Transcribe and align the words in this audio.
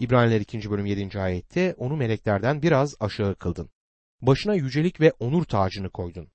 İbraniler 0.00 0.40
2. 0.40 0.70
bölüm 0.70 0.86
7. 0.86 1.20
ayette 1.20 1.74
onu 1.78 1.96
meleklerden 1.96 2.62
biraz 2.62 2.96
aşağı 3.00 3.34
kıldın. 3.34 3.70
Başına 4.20 4.54
yücelik 4.54 5.00
ve 5.00 5.12
onur 5.18 5.44
tacını 5.44 5.90
koydun. 5.90 6.28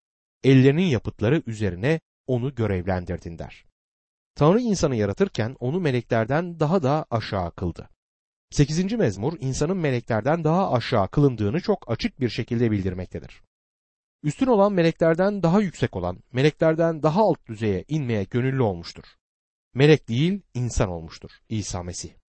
Ellerinin 0.44 0.86
yapıtları 0.86 1.44
üzerine 1.48 2.00
onu 2.28 2.56
görevlendirdin 2.56 3.40
der. 3.40 3.66
Tanrı 4.36 4.60
insanı 4.60 4.96
yaratırken 4.96 5.56
onu 5.60 5.80
meleklerden 5.80 6.60
daha 6.60 6.84
da 6.84 7.06
aşağı 7.10 7.52
kıldı. 7.52 7.90
8. 8.50 8.94
mezmur 8.94 9.34
insanın 9.40 9.78
meleklerden 9.78 10.44
daha 10.44 10.72
aşağı 10.72 11.08
kılındığını 11.08 11.62
çok 11.62 11.92
açık 11.92 12.20
bir 12.20 12.30
şekilde 12.30 12.72
bildirmektedir. 12.72 13.42
Üstün 14.24 14.48
olan 14.48 14.74
meleklerden 14.74 15.44
daha 15.44 15.62
yüksek 15.62 15.96
olan, 15.96 16.20
meleklerden 16.32 17.04
daha 17.04 17.22
alt 17.22 17.48
düzeye 17.48 17.86
inmeye 17.88 18.24
gönüllü 18.24 18.62
olmuştur. 18.62 19.04
Melek 19.74 20.10
değil, 20.10 20.42
insan 20.54 20.90
olmuştur 20.90 21.32
İsa 21.50 21.84
Mesih. 21.84 22.25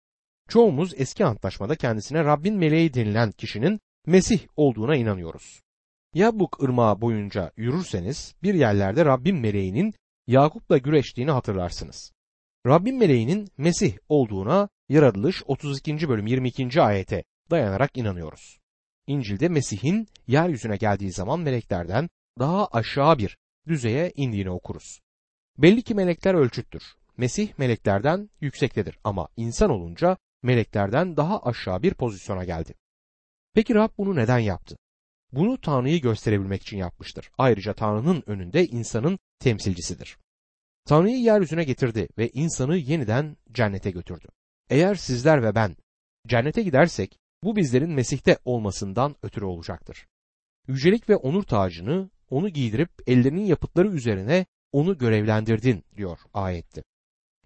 Çoğumuz 0.48 0.94
eski 0.96 1.24
antlaşmada 1.24 1.74
kendisine 1.74 2.24
Rabbin 2.24 2.54
meleği 2.54 2.94
denilen 2.94 3.32
kişinin 3.32 3.80
Mesih 4.06 4.40
olduğuna 4.56 4.96
inanıyoruz. 4.96 5.62
Yabuk 6.14 6.62
ırmağı 6.62 7.00
boyunca 7.00 7.52
yürürseniz 7.56 8.34
bir 8.42 8.54
yerlerde 8.54 9.04
Rabbin 9.04 9.36
meleğinin 9.36 9.94
Yakup'la 10.26 10.78
güreştiğini 10.78 11.30
hatırlarsınız. 11.30 12.12
Rabbin 12.66 12.98
meleğinin 12.98 13.48
Mesih 13.58 13.96
olduğuna 14.08 14.68
Yaratılış 14.88 15.42
32. 15.46 16.08
bölüm 16.08 16.26
22. 16.26 16.82
ayete 16.82 17.24
dayanarak 17.50 17.96
inanıyoruz. 17.96 18.58
İncil'de 19.06 19.48
Mesih'in 19.48 20.08
yeryüzüne 20.26 20.76
geldiği 20.76 21.12
zaman 21.12 21.40
meleklerden 21.40 22.08
daha 22.38 22.66
aşağı 22.66 23.18
bir 23.18 23.36
düzeye 23.68 24.12
indiğini 24.16 24.50
okuruz. 24.50 25.00
Belli 25.58 25.82
ki 25.82 25.94
melekler 25.94 26.34
ölçüttür. 26.34 26.82
Mesih 27.16 27.58
meleklerden 27.58 28.30
yüksektedir 28.40 28.98
ama 29.04 29.28
insan 29.36 29.70
olunca 29.70 30.16
meleklerden 30.42 31.16
daha 31.16 31.42
aşağı 31.42 31.82
bir 31.82 31.94
pozisyona 31.94 32.44
geldi. 32.44 32.74
Peki 33.54 33.74
Rab 33.74 33.90
bunu 33.98 34.16
neden 34.16 34.38
yaptı? 34.38 34.76
Bunu 35.32 35.60
Tanrı'yı 35.60 36.00
gösterebilmek 36.00 36.62
için 36.62 36.76
yapmıştır. 36.76 37.30
Ayrıca 37.38 37.74
Tanrı'nın 37.74 38.22
önünde 38.26 38.66
insanın 38.66 39.18
temsilcisidir. 39.38 40.18
Tanrı'yı 40.84 41.18
yeryüzüne 41.18 41.64
getirdi 41.64 42.08
ve 42.18 42.28
insanı 42.28 42.76
yeniden 42.76 43.36
cennete 43.52 43.90
götürdü. 43.90 44.28
Eğer 44.70 44.94
sizler 44.94 45.42
ve 45.42 45.54
ben 45.54 45.76
cennete 46.26 46.62
gidersek 46.62 47.18
bu 47.42 47.56
bizlerin 47.56 47.90
Mesih'te 47.90 48.38
olmasından 48.44 49.16
ötürü 49.22 49.44
olacaktır. 49.44 50.06
Yücelik 50.68 51.08
ve 51.08 51.16
onur 51.16 51.42
tacını 51.42 52.10
onu 52.30 52.48
giydirip 52.48 52.90
ellerinin 53.06 53.44
yapıtları 53.44 53.88
üzerine 53.88 54.46
onu 54.72 54.98
görevlendirdin 54.98 55.84
diyor 55.96 56.18
ayette. 56.34 56.82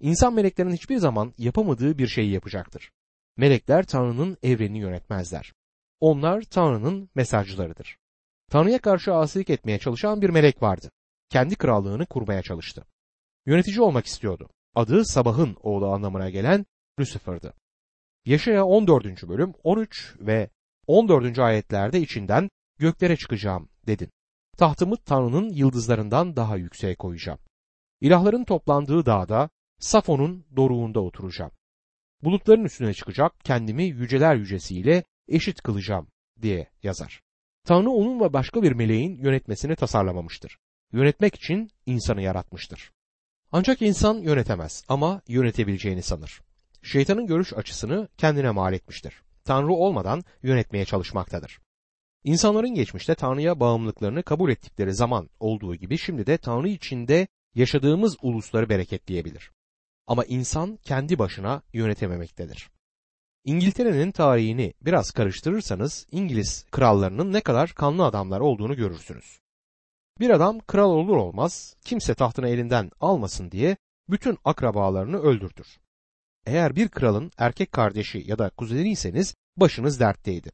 İnsan 0.00 0.34
meleklerin 0.34 0.70
hiçbir 0.70 0.96
zaman 0.96 1.34
yapamadığı 1.38 1.98
bir 1.98 2.06
şeyi 2.06 2.30
yapacaktır. 2.32 2.90
Melekler 3.36 3.86
Tanrı'nın 3.86 4.36
evrenini 4.42 4.78
yönetmezler. 4.78 5.52
Onlar 6.00 6.42
Tanrı'nın 6.42 7.10
mesajcılarıdır. 7.14 7.98
Tanrı'ya 8.50 8.78
karşı 8.78 9.14
asilik 9.14 9.50
etmeye 9.50 9.78
çalışan 9.78 10.22
bir 10.22 10.30
melek 10.30 10.62
vardı. 10.62 10.90
Kendi 11.28 11.56
krallığını 11.56 12.06
kurmaya 12.06 12.42
çalıştı. 12.42 12.84
Yönetici 13.46 13.80
olmak 13.80 14.06
istiyordu. 14.06 14.48
Adı 14.74 15.04
sabahın 15.04 15.56
oğlu 15.62 15.92
anlamına 15.92 16.30
gelen 16.30 16.66
Lucifer'dı. 17.00 17.54
Yaşaya 18.24 18.64
14. 18.64 19.28
bölüm 19.28 19.52
13 19.64 20.16
ve 20.20 20.50
14. 20.86 21.38
ayetlerde 21.38 22.00
içinden 22.00 22.50
göklere 22.78 23.16
çıkacağım 23.16 23.68
dedin. 23.86 24.10
Tahtımı 24.56 24.96
Tanrı'nın 24.96 25.48
yıldızlarından 25.48 26.36
daha 26.36 26.56
yükseğe 26.56 26.94
koyacağım. 26.94 27.38
İlahların 28.00 28.44
toplandığı 28.44 29.06
dağda 29.06 29.50
Safon'un 29.80 30.44
doruğunda 30.56 31.00
oturacağım. 31.00 31.52
Bulutların 32.22 32.64
üstüne 32.64 32.94
çıkacak 32.94 33.32
kendimi 33.44 33.84
yüceler 33.84 34.34
yücesiyle 34.36 35.04
eşit 35.28 35.62
kılacağım 35.62 36.06
diye 36.42 36.70
yazar. 36.82 37.22
Tanrı 37.64 37.90
onun 37.90 38.20
ve 38.20 38.32
başka 38.32 38.62
bir 38.62 38.72
meleğin 38.72 39.16
yönetmesini 39.16 39.76
tasarlamamıştır. 39.76 40.58
Yönetmek 40.92 41.34
için 41.34 41.70
insanı 41.86 42.22
yaratmıştır. 42.22 42.92
Ancak 43.52 43.82
insan 43.82 44.14
yönetemez 44.14 44.84
ama 44.88 45.22
yönetebileceğini 45.28 46.02
sanır. 46.02 46.40
Şeytanın 46.82 47.26
görüş 47.26 47.52
açısını 47.52 48.08
kendine 48.16 48.50
mal 48.50 48.72
etmiştir. 48.72 49.22
Tanrı 49.44 49.72
olmadan 49.72 50.22
yönetmeye 50.42 50.84
çalışmaktadır. 50.84 51.58
İnsanların 52.24 52.74
geçmişte 52.74 53.14
Tanrı'ya 53.14 53.60
bağımlılıklarını 53.60 54.22
kabul 54.22 54.50
ettikleri 54.50 54.94
zaman 54.94 55.30
olduğu 55.40 55.74
gibi 55.74 55.98
şimdi 55.98 56.26
de 56.26 56.38
Tanrı 56.38 56.68
içinde 56.68 57.28
yaşadığımız 57.54 58.16
ulusları 58.22 58.68
bereketleyebilir. 58.68 59.50
Ama 60.10 60.24
insan 60.24 60.76
kendi 60.76 61.18
başına 61.18 61.62
yönetememektedir. 61.72 62.70
İngiltere'nin 63.44 64.12
tarihini 64.12 64.74
biraz 64.80 65.10
karıştırırsanız 65.10 66.06
İngiliz 66.10 66.66
krallarının 66.70 67.32
ne 67.32 67.40
kadar 67.40 67.70
kanlı 67.70 68.04
adamlar 68.04 68.40
olduğunu 68.40 68.76
görürsünüz. 68.76 69.40
Bir 70.20 70.30
adam 70.30 70.60
kral 70.60 70.90
olur 70.90 71.16
olmaz 71.16 71.76
kimse 71.84 72.14
tahtını 72.14 72.48
elinden 72.48 72.90
almasın 73.00 73.50
diye 73.50 73.76
bütün 74.08 74.38
akrabalarını 74.44 75.18
öldürtür. 75.18 75.66
Eğer 76.46 76.76
bir 76.76 76.88
kralın 76.88 77.30
erkek 77.38 77.72
kardeşi 77.72 78.24
ya 78.26 78.38
da 78.38 78.50
kuzeniyseniz 78.50 79.34
başınız 79.56 80.00
dertteydi. 80.00 80.50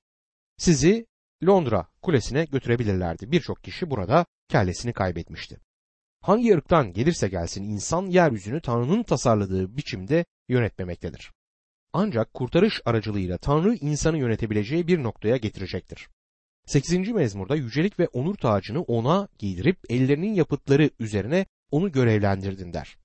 Sizi 0.56 1.06
Londra 1.47 1.88
kulesine 2.03 2.44
götürebilirlerdi. 2.44 3.33
Birçok 3.33 3.65
kişi 3.65 3.91
burada 3.91 4.27
kellesini 4.49 4.93
kaybetmişti. 4.93 5.66
Hangi 6.26 6.54
ırktan 6.54 6.92
gelirse 6.92 7.28
gelsin 7.28 7.64
insan 7.64 8.06
yeryüzünü 8.06 8.60
Tanrı'nın 8.60 9.03
tasarladığı 9.03 9.76
biçimde 9.76 10.25
yönetmemektedir. 10.48 11.32
Ancak 11.92 12.34
kurtarış 12.34 12.81
aracılığıyla 12.84 13.38
Tanrı 13.38 13.75
insanı 13.75 14.19
yönetebileceği 14.19 14.87
bir 14.87 15.03
noktaya 15.03 15.37
getirecektir. 15.37 16.09
8. 16.66 17.09
mezmurda 17.09 17.56
yücelik 17.56 17.98
ve 17.98 18.09
onur 18.09 18.34
tacını 18.34 18.82
ona 18.82 19.28
giydirip 19.38 19.78
ellerinin 19.88 20.34
yapıtları 20.34 20.91
üzerine 21.00 21.47
onu 21.70 21.92
görevlendirdin 21.92 22.72
der. 22.72 22.97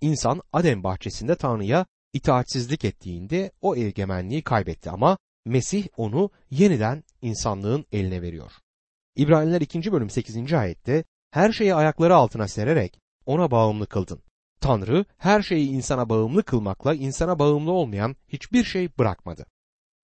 İnsan 0.00 0.42
Adem 0.52 0.82
bahçesinde 0.84 1.36
Tanrı'ya 1.36 1.86
itaatsizlik 2.12 2.84
ettiğinde 2.84 3.52
o 3.60 3.76
egemenliği 3.76 4.42
kaybetti 4.42 4.90
ama 4.90 5.18
Mesih 5.44 5.86
onu 5.96 6.30
yeniden 6.50 7.04
insanlığın 7.22 7.86
eline 7.92 8.22
veriyor. 8.22 8.52
İbraniler 9.16 9.60
2. 9.60 9.92
bölüm 9.92 10.10
8. 10.10 10.52
ayette 10.52 11.04
her 11.32 11.52
şeyi 11.52 11.74
ayakları 11.74 12.16
altına 12.16 12.48
sererek 12.48 13.00
ona 13.26 13.50
bağımlı 13.50 13.86
kıldın. 13.86 14.22
Tanrı 14.60 15.04
her 15.18 15.42
şeyi 15.42 15.68
insana 15.68 16.08
bağımlı 16.08 16.42
kılmakla 16.42 16.94
insana 16.94 17.38
bağımlı 17.38 17.72
olmayan 17.72 18.16
hiçbir 18.28 18.64
şey 18.64 18.98
bırakmadı. 18.98 19.46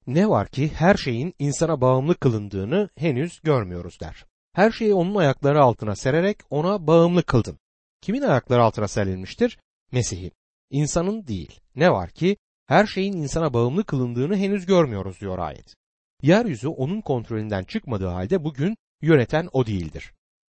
Ne 0.07 0.29
var 0.29 0.49
ki 0.49 0.69
her 0.75 0.95
şeyin 0.95 1.35
insana 1.39 1.81
bağımlı 1.81 2.15
kılındığını 2.15 2.89
henüz 2.97 3.41
görmüyoruz 3.41 4.01
der. 4.01 4.27
Her 4.53 4.71
şeyi 4.71 4.95
onun 4.95 5.15
ayakları 5.15 5.63
altına 5.63 5.97
sererek 5.97 6.39
ona 6.51 6.87
bağımlı 6.87 7.23
kıldın. 7.23 7.59
Kimin 8.01 8.23
ayakları 8.23 8.63
altına 8.63 8.89
serilmiştir? 8.89 9.59
Mesih'in. 9.93 10.33
İnsanın 10.71 11.27
değil. 11.27 11.61
Ne 11.77 11.93
var 11.93 12.11
ki 12.11 12.37
her 12.67 12.87
şeyin 12.87 13.13
insana 13.13 13.53
bağımlı 13.55 13.85
kılındığını 13.85 14.37
henüz 14.37 14.67
görmüyoruz 14.67 15.21
diyor 15.21 15.39
ayet. 15.39 15.75
Yeryüzü 16.23 16.69
onun 16.69 17.01
kontrolünden 17.01 17.65
çıkmadığı 17.65 18.07
halde 18.07 18.45
bugün 18.45 18.77
yöneten 19.03 19.49
o 19.53 19.67
değildir. 19.67 20.13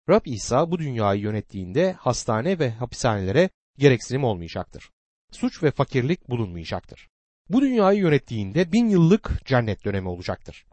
Rab 0.09 0.25
İsa 0.25 0.71
bu 0.71 0.79
dünyayı 0.79 1.21
yönettiğinde 1.21 1.93
hastane 1.93 2.59
ve 2.59 2.71
hapishanelere 2.71 3.49
gereksinim 3.77 4.23
olmayacaktır. 4.23 4.89
Suç 5.31 5.63
ve 5.63 5.71
fakirlik 5.71 6.29
bulunmayacaktır. 6.29 7.09
Bu 7.49 7.61
dünyayı 7.61 7.99
yönettiğinde 7.99 8.71
bin 8.71 8.89
yıllık 8.89 9.45
cennet 9.45 9.85
dönemi 9.85 10.09
olacaktır. 10.09 10.65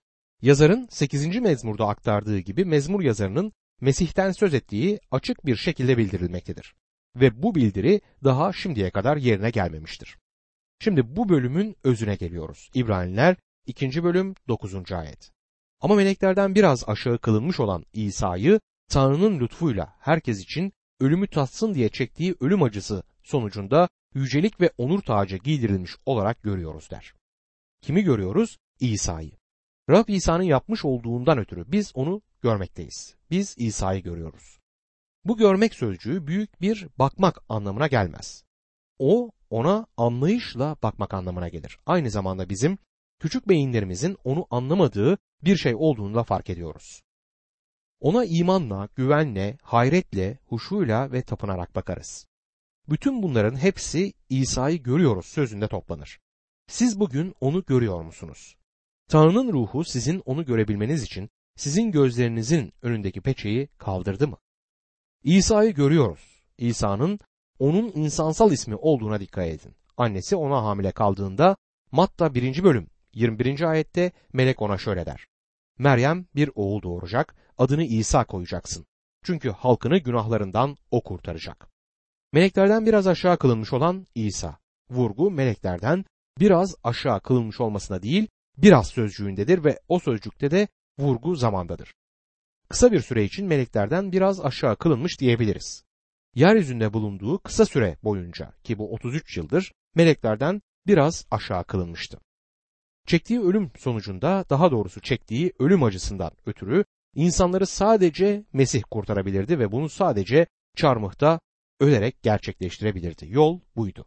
Yazarın 0.43 0.89
8. 0.91 1.27
mezmurda 1.41 1.89
aktardığı 1.89 2.39
gibi 2.39 2.65
mezmur 2.65 3.01
yazarının 3.01 3.53
Mesih'ten 3.81 4.33
söz 4.33 4.55
ettiği 4.55 5.01
açık 5.11 5.47
bir 5.47 5.57
şekilde 5.57 5.99
bildirilmektedir. 5.99 6.75
Ve 7.17 7.43
bu 7.43 7.55
bildiri 7.55 8.01
daha 8.25 8.53
şimdiye 8.53 8.91
kadar 8.91 9.17
yerine 9.17 9.51
gelmemiştir. 9.51 10.19
Şimdi 10.81 11.17
bu 11.17 11.29
bölümün 11.29 11.77
özüne 11.85 12.17
geliyoruz. 12.17 12.71
İbraniler 12.75 13.37
2. 13.67 14.05
bölüm 14.05 14.35
9. 14.49 14.93
ayet. 14.93 15.31
Ama 15.81 15.95
meleklerden 15.95 16.55
biraz 16.55 16.89
aşağı 16.89 17.19
kılınmış 17.19 17.61
olan 17.61 17.85
İsa'yı 17.93 18.61
Tanrı'nın 18.91 19.41
lütfuyla 19.41 19.95
herkes 20.01 20.41
için 20.41 20.73
ölümü 21.01 21.27
tatsın 21.27 21.75
diye 21.75 21.89
çektiği 21.89 22.35
ölüm 22.41 22.63
acısı 22.63 23.03
sonucunda 23.23 23.89
yücelik 24.15 24.61
ve 24.61 24.71
onur 24.79 25.01
tacı 25.03 25.37
giydirilmiş 25.37 25.91
olarak 26.07 26.43
görüyoruz 26.43 26.91
der. 26.91 27.15
Kimi 27.83 28.03
görüyoruz? 28.03 28.59
İsa'yı. 28.81 29.33
Rab 29.91 30.09
İsa'nın 30.09 30.43
yapmış 30.43 30.85
olduğundan 30.85 31.39
ötürü 31.39 31.65
biz 31.73 31.93
onu 31.95 32.23
görmekteyiz. 32.43 33.17
Biz 33.31 33.55
İsa'yı 33.59 34.03
görüyoruz. 34.03 34.59
Bu 35.25 35.37
görmek 35.37 35.75
sözcüğü 35.75 36.27
büyük 36.27 36.61
bir 36.61 36.89
bakmak 36.99 37.39
anlamına 37.49 37.87
gelmez. 37.87 38.45
O 38.99 39.31
ona 39.51 39.87
anlayışla 39.97 40.77
bakmak 40.83 41.15
anlamına 41.15 41.49
gelir. 41.49 41.79
Aynı 41.87 42.11
zamanda 42.11 42.49
bizim 42.49 42.79
küçük 43.21 43.49
beyinlerimizin 43.49 44.17
onu 44.25 44.47
anlamadığı 44.51 45.19
bir 45.43 45.57
şey 45.57 45.75
olduğunu 45.75 46.15
da 46.15 46.25
fark 46.25 46.51
ediyoruz. 46.51 47.03
Ona 48.01 48.25
imanla, 48.25 48.89
güvenle, 48.97 49.59
hayretle, 49.63 50.39
huşuyla 50.47 51.13
ve 51.13 51.23
tapınarak 51.23 51.75
bakarız. 51.75 52.27
Bütün 52.89 53.23
bunların 53.23 53.57
hepsi 53.57 54.13
İsa'yı 54.29 54.83
görüyoruz 54.83 55.27
sözünde 55.27 55.69
toplanır. 55.69 56.21
Siz 56.67 57.01
bugün 57.01 57.35
onu 57.41 57.65
görüyor 57.65 58.03
musunuz? 58.03 58.57
Tanrı'nın 59.09 59.53
ruhu 59.53 59.85
sizin 59.85 60.23
onu 60.25 60.45
görebilmeniz 60.45 61.03
için 61.03 61.31
sizin 61.57 61.91
gözlerinizin 61.91 62.73
önündeki 62.83 63.21
peçeyi 63.21 63.67
kaldırdı 63.79 64.29
mı? 64.29 64.37
İsa'yı 65.23 65.75
görüyoruz. 65.75 66.43
İsa'nın 66.59 67.19
onun 67.59 67.93
insansal 67.95 68.53
ismi 68.53 68.77
olduğuna 68.77 69.21
dikkat 69.21 69.47
edin. 69.47 69.75
Annesi 69.97 70.37
ona 70.37 70.65
hamile 70.65 70.93
kaldığında 70.93 71.57
Matta 71.93 72.35
1. 72.35 72.65
bölüm 72.65 72.87
21. 73.15 73.71
ayette 73.71 74.13
melek 74.33 74.63
ona 74.63 74.79
şöyle 74.79 75.07
der. 75.07 75.27
Meryem 75.79 76.27
bir 76.35 76.51
oğul 76.55 76.83
doğuracak, 76.83 77.35
adını 77.61 77.85
İsa 77.85 78.25
koyacaksın. 78.25 78.87
Çünkü 79.25 79.51
halkını 79.51 79.99
günahlarından 79.99 80.77
o 80.91 81.01
kurtaracak. 81.01 81.69
Meleklerden 82.33 82.87
biraz 82.87 83.07
aşağı 83.07 83.39
kılınmış 83.39 83.73
olan 83.73 84.07
İsa. 84.15 84.59
Vurgu 84.91 85.31
meleklerden 85.31 86.05
biraz 86.39 86.75
aşağı 86.85 87.21
kılınmış 87.21 87.61
olmasına 87.61 88.03
değil, 88.03 88.29
biraz 88.57 88.89
sözcüğündedir 88.89 89.65
ve 89.65 89.79
o 89.89 89.99
sözcükte 89.99 90.51
de 90.51 90.69
vurgu 90.99 91.35
zamandadır. 91.35 91.95
Kısa 92.69 92.93
bir 92.93 93.01
süre 93.01 93.25
için 93.25 93.47
meleklerden 93.47 94.13
biraz 94.13 94.41
aşağı 94.41 94.77
kılınmış 94.77 95.21
diyebiliriz. 95.21 95.85
Yeryüzünde 96.35 96.93
bulunduğu 96.93 97.39
kısa 97.39 97.67
süre 97.67 97.97
boyunca 98.03 98.53
ki 98.65 98.79
bu 98.79 98.93
33 98.93 99.37
yıldır 99.37 99.73
meleklerden 99.95 100.63
biraz 100.87 101.27
aşağı 101.31 101.65
kılınmıştı. 101.65 102.19
Çektiği 103.07 103.41
ölüm 103.41 103.71
sonucunda 103.79 104.45
daha 104.51 104.71
doğrusu 104.71 105.01
çektiği 105.01 105.53
ölüm 105.59 105.83
acısından 105.83 106.31
ötürü 106.47 106.85
insanları 107.15 107.67
sadece 107.67 108.45
Mesih 108.53 108.83
kurtarabilirdi 108.91 109.59
ve 109.59 109.73
bunu 109.73 109.89
sadece 109.89 110.47
çarmıhta 110.77 111.41
ölerek 111.81 112.23
gerçekleştirebilirdi. 112.23 113.27
Yol 113.29 113.61
buydu. 113.77 114.07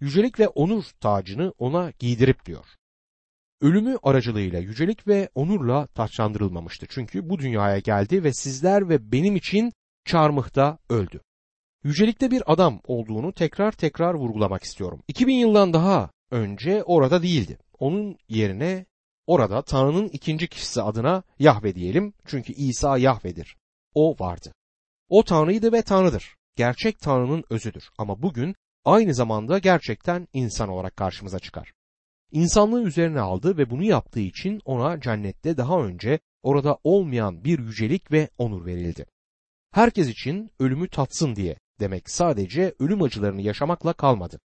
Yücelik 0.00 0.40
ve 0.40 0.48
onur 0.48 0.84
tacını 1.00 1.52
ona 1.58 1.92
giydirip 1.98 2.46
diyor. 2.46 2.66
Ölümü 3.60 3.98
aracılığıyla 4.02 4.58
yücelik 4.58 5.08
ve 5.08 5.28
onurla 5.34 5.86
taçlandırılmamıştı. 5.86 6.86
Çünkü 6.88 7.30
bu 7.30 7.38
dünyaya 7.38 7.78
geldi 7.78 8.24
ve 8.24 8.32
sizler 8.32 8.88
ve 8.88 9.12
benim 9.12 9.36
için 9.36 9.72
çarmıhta 10.04 10.78
öldü. 10.90 11.20
Yücelikte 11.84 12.30
bir 12.30 12.52
adam 12.52 12.80
olduğunu 12.86 13.32
tekrar 13.32 13.72
tekrar 13.72 14.14
vurgulamak 14.14 14.62
istiyorum. 14.62 15.02
2000 15.08 15.34
yıldan 15.34 15.72
daha 15.72 16.10
önce 16.30 16.82
orada 16.82 17.22
değildi. 17.22 17.58
Onun 17.78 18.18
yerine 18.28 18.86
orada 19.26 19.62
Tanrı'nın 19.62 20.08
ikinci 20.08 20.48
kişisi 20.48 20.82
adına 20.82 21.22
Yahve 21.38 21.74
diyelim. 21.74 22.12
Çünkü 22.26 22.52
İsa 22.52 22.98
Yahve'dir. 22.98 23.56
O 23.94 24.16
vardı. 24.20 24.52
O 25.08 25.24
Tanrı'ydı 25.24 25.72
ve 25.72 25.82
Tanrı'dır. 25.82 26.36
Gerçek 26.56 27.00
Tanrı'nın 27.00 27.44
özüdür. 27.50 27.90
Ama 27.98 28.22
bugün 28.22 28.54
aynı 28.84 29.14
zamanda 29.14 29.58
gerçekten 29.58 30.28
insan 30.32 30.68
olarak 30.68 30.96
karşımıza 30.96 31.38
çıkar. 31.38 31.72
İnsanlığı 32.32 32.82
üzerine 32.82 33.20
aldı 33.20 33.58
ve 33.58 33.70
bunu 33.70 33.82
yaptığı 33.82 34.20
için 34.20 34.60
ona 34.64 35.00
cennette 35.00 35.56
daha 35.56 35.80
önce 35.80 36.18
orada 36.42 36.78
olmayan 36.84 37.44
bir 37.44 37.58
yücelik 37.58 38.12
ve 38.12 38.28
onur 38.38 38.66
verildi. 38.66 39.06
Herkes 39.72 40.08
için 40.08 40.50
ölümü 40.58 40.88
tatsın 40.88 41.36
diye 41.36 41.56
demek 41.80 42.10
sadece 42.10 42.74
ölüm 42.78 43.02
acılarını 43.02 43.42
yaşamakla 43.42 43.92
kalmadı. 43.92 44.40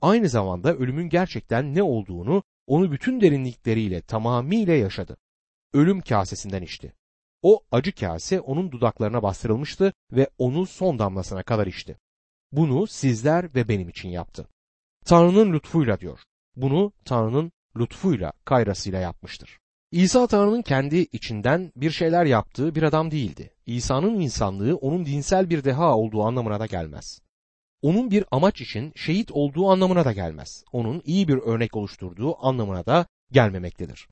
Aynı 0.00 0.28
zamanda 0.28 0.74
ölümün 0.74 1.08
gerçekten 1.08 1.74
ne 1.74 1.82
olduğunu 1.82 2.42
onu 2.66 2.92
bütün 2.92 3.20
derinlikleriyle 3.20 4.00
tamamıyla 4.00 4.74
yaşadı. 4.74 5.16
Ölüm 5.72 6.00
kasesinden 6.00 6.62
içti. 6.62 6.94
O 7.42 7.64
acı 7.72 7.94
kase 7.94 8.40
onun 8.40 8.72
dudaklarına 8.72 9.22
bastırılmıştı 9.22 9.92
ve 10.12 10.28
onu 10.38 10.66
son 10.66 10.98
damlasına 10.98 11.42
kadar 11.42 11.66
içti. 11.66 11.98
Bunu 12.52 12.86
sizler 12.86 13.54
ve 13.54 13.68
benim 13.68 13.88
için 13.88 14.08
yaptı. 14.08 14.48
Tanrı'nın 15.04 15.52
lütfuyla 15.52 16.00
diyor. 16.00 16.20
Bunu 16.56 16.92
Tanrı'nın 17.04 17.52
lütfuyla, 17.76 18.32
kayrasıyla 18.44 19.00
yapmıştır. 19.00 19.58
İsa 19.90 20.26
Tanrı'nın 20.26 20.62
kendi 20.62 20.96
içinden 20.96 21.72
bir 21.76 21.90
şeyler 21.90 22.24
yaptığı 22.24 22.74
bir 22.74 22.82
adam 22.82 23.10
değildi. 23.10 23.54
İsa'nın 23.66 24.20
insanlığı 24.20 24.76
onun 24.76 25.06
dinsel 25.06 25.50
bir 25.50 25.64
deha 25.64 25.96
olduğu 25.96 26.22
anlamına 26.22 26.60
da 26.60 26.66
gelmez. 26.66 27.20
Onun 27.82 28.10
bir 28.10 28.24
amaç 28.30 28.60
için 28.60 28.92
şehit 28.96 29.30
olduğu 29.32 29.70
anlamına 29.70 30.04
da 30.04 30.12
gelmez. 30.12 30.64
Onun 30.72 31.02
iyi 31.04 31.28
bir 31.28 31.36
örnek 31.36 31.76
oluşturduğu 31.76 32.46
anlamına 32.46 32.86
da 32.86 33.06
gelmemektedir. 33.32 34.08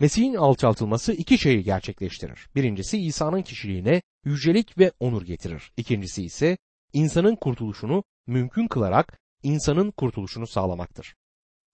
Mesih'in 0.00 0.34
alçaltılması 0.34 1.12
iki 1.12 1.38
şeyi 1.38 1.64
gerçekleştirir. 1.64 2.48
Birincisi 2.54 2.98
İsa'nın 2.98 3.42
kişiliğine 3.42 4.02
yücelik 4.24 4.78
ve 4.78 4.92
onur 5.00 5.22
getirir. 5.22 5.72
İkincisi 5.76 6.24
ise 6.24 6.58
insanın 6.92 7.36
kurtuluşunu 7.36 8.04
mümkün 8.26 8.68
kılarak 8.68 9.20
insanın 9.42 9.90
kurtuluşunu 9.90 10.46
sağlamaktır. 10.46 11.14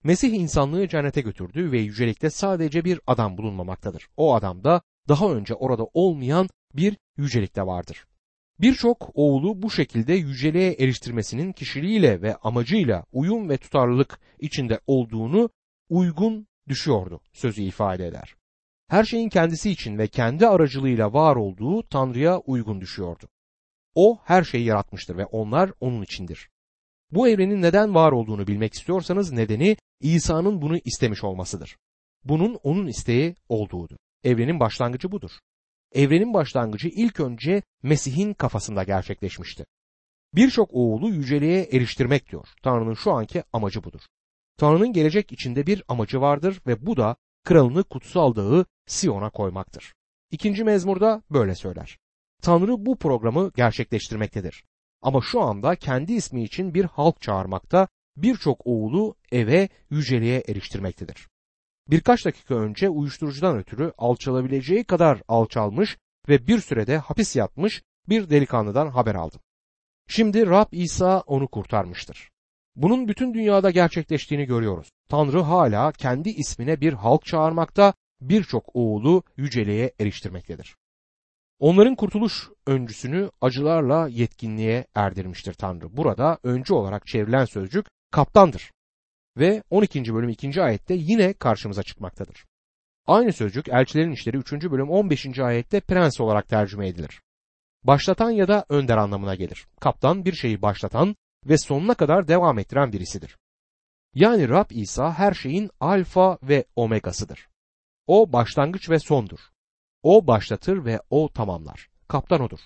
Mesih 0.03 0.33
insanlığı 0.33 0.87
cennete 0.87 1.21
götürdü 1.21 1.71
ve 1.71 1.79
yücelikte 1.79 2.29
sadece 2.29 2.85
bir 2.85 2.99
adam 3.07 3.37
bulunmamaktadır. 3.37 4.07
O 4.17 4.35
adam 4.35 4.63
da 4.63 4.81
daha 5.07 5.31
önce 5.31 5.53
orada 5.53 5.83
olmayan 5.93 6.49
bir 6.73 6.97
yücelikte 7.17 7.65
vardır. 7.65 8.05
Birçok 8.61 9.09
oğlu 9.13 9.61
bu 9.61 9.71
şekilde 9.71 10.13
yüceliğe 10.13 10.71
eriştirmesinin 10.73 11.51
kişiliğiyle 11.51 12.21
ve 12.21 12.35
amacıyla 12.35 13.05
uyum 13.11 13.49
ve 13.49 13.57
tutarlılık 13.57 14.19
içinde 14.39 14.79
olduğunu 14.87 15.49
uygun 15.89 16.47
düşüyordu 16.67 17.21
sözü 17.33 17.61
ifade 17.61 18.07
eder. 18.07 18.35
Her 18.87 19.03
şeyin 19.03 19.29
kendisi 19.29 19.71
için 19.71 19.97
ve 19.97 20.07
kendi 20.07 20.47
aracılığıyla 20.47 21.13
var 21.13 21.35
olduğu 21.35 21.83
Tanrı'ya 21.83 22.39
uygun 22.39 22.81
düşüyordu. 22.81 23.29
O 23.95 24.17
her 24.23 24.43
şeyi 24.43 24.65
yaratmıştır 24.65 25.17
ve 25.17 25.25
onlar 25.25 25.71
onun 25.79 26.01
içindir. 26.01 26.49
Bu 27.11 27.27
evrenin 27.27 27.61
neden 27.61 27.95
var 27.95 28.11
olduğunu 28.11 28.47
bilmek 28.47 28.73
istiyorsanız 28.73 29.31
nedeni 29.31 29.77
İsa'nın 30.01 30.61
bunu 30.61 30.77
istemiş 30.77 31.23
olmasıdır. 31.23 31.77
Bunun 32.23 32.59
onun 32.63 32.87
isteği 32.87 33.35
olduğudur. 33.49 33.97
Evrenin 34.23 34.59
başlangıcı 34.59 35.11
budur. 35.11 35.31
Evrenin 35.91 36.33
başlangıcı 36.33 36.87
ilk 36.87 37.19
önce 37.19 37.61
Mesih'in 37.83 38.33
kafasında 38.33 38.83
gerçekleşmişti. 38.83 39.65
Birçok 40.35 40.73
oğulu 40.73 41.09
yüceliğe 41.09 41.63
eriştirmek 41.63 42.31
diyor. 42.31 42.47
Tanrı'nın 42.63 42.93
şu 42.93 43.11
anki 43.11 43.43
amacı 43.53 43.83
budur. 43.83 44.01
Tanrı'nın 44.57 44.93
gelecek 44.93 45.31
içinde 45.31 45.67
bir 45.67 45.83
amacı 45.87 46.21
vardır 46.21 46.61
ve 46.67 46.85
bu 46.85 46.97
da 46.97 47.15
kralını 47.43 47.83
kutsal 47.83 48.35
dağı 48.35 48.65
Siyon'a 48.87 49.29
koymaktır. 49.29 49.93
İkinci 50.31 50.63
mezmurda 50.63 51.23
böyle 51.29 51.55
söyler. 51.55 51.97
Tanrı 52.41 52.85
bu 52.85 52.97
programı 52.97 53.51
gerçekleştirmektedir. 53.55 54.63
Ama 55.01 55.21
şu 55.21 55.41
anda 55.41 55.75
kendi 55.75 56.13
ismi 56.13 56.43
için 56.43 56.73
bir 56.73 56.85
halk 56.85 57.21
çağırmakta, 57.21 57.87
birçok 58.17 58.67
oğulu 58.67 59.15
eve 59.31 59.69
yüceliğe 59.89 60.43
eriştirmektedir. 60.47 61.28
Birkaç 61.91 62.25
dakika 62.25 62.55
önce 62.55 62.89
uyuşturucudan 62.89 63.57
ötürü 63.57 63.93
alçalabileceği 63.97 64.83
kadar 64.83 65.21
alçalmış 65.27 65.97
ve 66.29 66.47
bir 66.47 66.59
sürede 66.59 66.97
hapis 66.97 67.35
yatmış 67.35 67.83
bir 68.09 68.29
delikanlıdan 68.29 68.87
haber 68.87 69.15
aldım. 69.15 69.41
Şimdi 70.07 70.47
Rab 70.47 70.67
İsa 70.71 71.19
onu 71.19 71.47
kurtarmıştır. 71.47 72.29
Bunun 72.75 73.07
bütün 73.07 73.33
dünyada 73.33 73.71
gerçekleştiğini 73.71 74.45
görüyoruz. 74.45 74.91
Tanrı 75.09 75.39
hala 75.39 75.91
kendi 75.91 76.29
ismine 76.29 76.81
bir 76.81 76.93
halk 76.93 77.25
çağırmakta, 77.25 77.93
birçok 78.21 78.75
oğulu 78.75 79.23
yüceliğe 79.37 79.93
eriştirmektedir. 79.99 80.75
Onların 81.59 81.95
kurtuluş 81.95 82.49
öncüsünü 82.67 83.31
acılarla 83.41 84.07
yetkinliğe 84.07 84.85
erdirmiştir 84.95 85.53
Tanrı. 85.53 85.97
Burada 85.97 86.37
öncü 86.43 86.73
olarak 86.73 87.07
çevrilen 87.07 87.45
sözcük 87.45 87.85
kaptandır. 88.11 88.71
Ve 89.37 89.63
12. 89.69 90.13
bölüm 90.13 90.29
2. 90.29 90.61
ayette 90.61 90.93
yine 90.93 91.33
karşımıza 91.33 91.83
çıkmaktadır. 91.83 92.45
Aynı 93.07 93.33
sözcük 93.33 93.67
Elçilerin 93.67 94.11
İşleri 94.11 94.37
3. 94.37 94.53
bölüm 94.53 94.89
15. 94.89 95.39
ayette 95.39 95.79
prens 95.79 96.21
olarak 96.21 96.47
tercüme 96.47 96.87
edilir. 96.87 97.21
Başlatan 97.83 98.31
ya 98.31 98.47
da 98.47 98.65
önder 98.69 98.97
anlamına 98.97 99.35
gelir. 99.35 99.67
Kaptan 99.79 100.25
bir 100.25 100.33
şeyi 100.33 100.61
başlatan 100.61 101.15
ve 101.45 101.57
sonuna 101.57 101.93
kadar 101.93 102.27
devam 102.27 102.59
ettiren 102.59 102.93
birisidir. 102.93 103.37
Yani 104.13 104.49
Rab 104.49 104.71
İsa 104.71 105.13
her 105.13 105.33
şeyin 105.33 105.69
alfa 105.79 106.37
ve 106.43 106.65
omegasıdır. 106.75 107.47
O 108.07 108.33
başlangıç 108.33 108.89
ve 108.89 108.99
sondur. 108.99 109.39
O 110.03 110.27
başlatır 110.27 110.85
ve 110.85 110.99
o 111.09 111.29
tamamlar. 111.29 111.89
Kaptan 112.07 112.41
odur. 112.41 112.59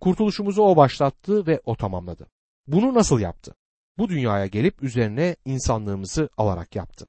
Kurtuluşumuzu 0.00 0.62
o 0.62 0.76
başlattı 0.76 1.46
ve 1.46 1.60
o 1.64 1.76
tamamladı. 1.76 2.26
Bunu 2.66 2.94
nasıl 2.94 3.20
yaptı? 3.20 3.54
Bu 4.00 4.08
dünyaya 4.08 4.46
gelip 4.46 4.82
üzerine 4.82 5.36
insanlığımızı 5.44 6.28
alarak 6.36 6.76
yaptı. 6.76 7.06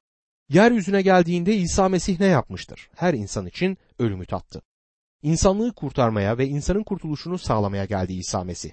Yeryüzüne 0.48 1.02
geldiğinde 1.02 1.56
İsa 1.56 1.88
Mesih 1.88 2.20
ne 2.20 2.26
yapmıştır? 2.26 2.90
Her 2.96 3.14
insan 3.14 3.46
için 3.46 3.78
ölümü 3.98 4.26
tattı. 4.26 4.62
İnsanlığı 5.22 5.72
kurtarmaya 5.74 6.38
ve 6.38 6.46
insanın 6.46 6.82
kurtuluşunu 6.82 7.38
sağlamaya 7.38 7.84
geldi 7.84 8.12
İsa 8.12 8.44
Mesih. 8.44 8.70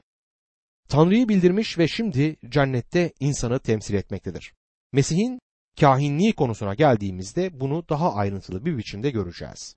Tanrı'yı 0.89 1.29
bildirmiş 1.29 1.77
ve 1.77 1.87
şimdi 1.87 2.35
cennette 2.49 3.13
insanı 3.19 3.59
temsil 3.59 3.93
etmektedir. 3.93 4.53
Mesih'in 4.91 5.39
kahinliği 5.79 6.33
konusuna 6.33 6.73
geldiğimizde 6.73 7.59
bunu 7.59 7.89
daha 7.89 8.13
ayrıntılı 8.13 8.65
bir 8.65 8.77
biçimde 8.77 9.09
göreceğiz. 9.09 9.75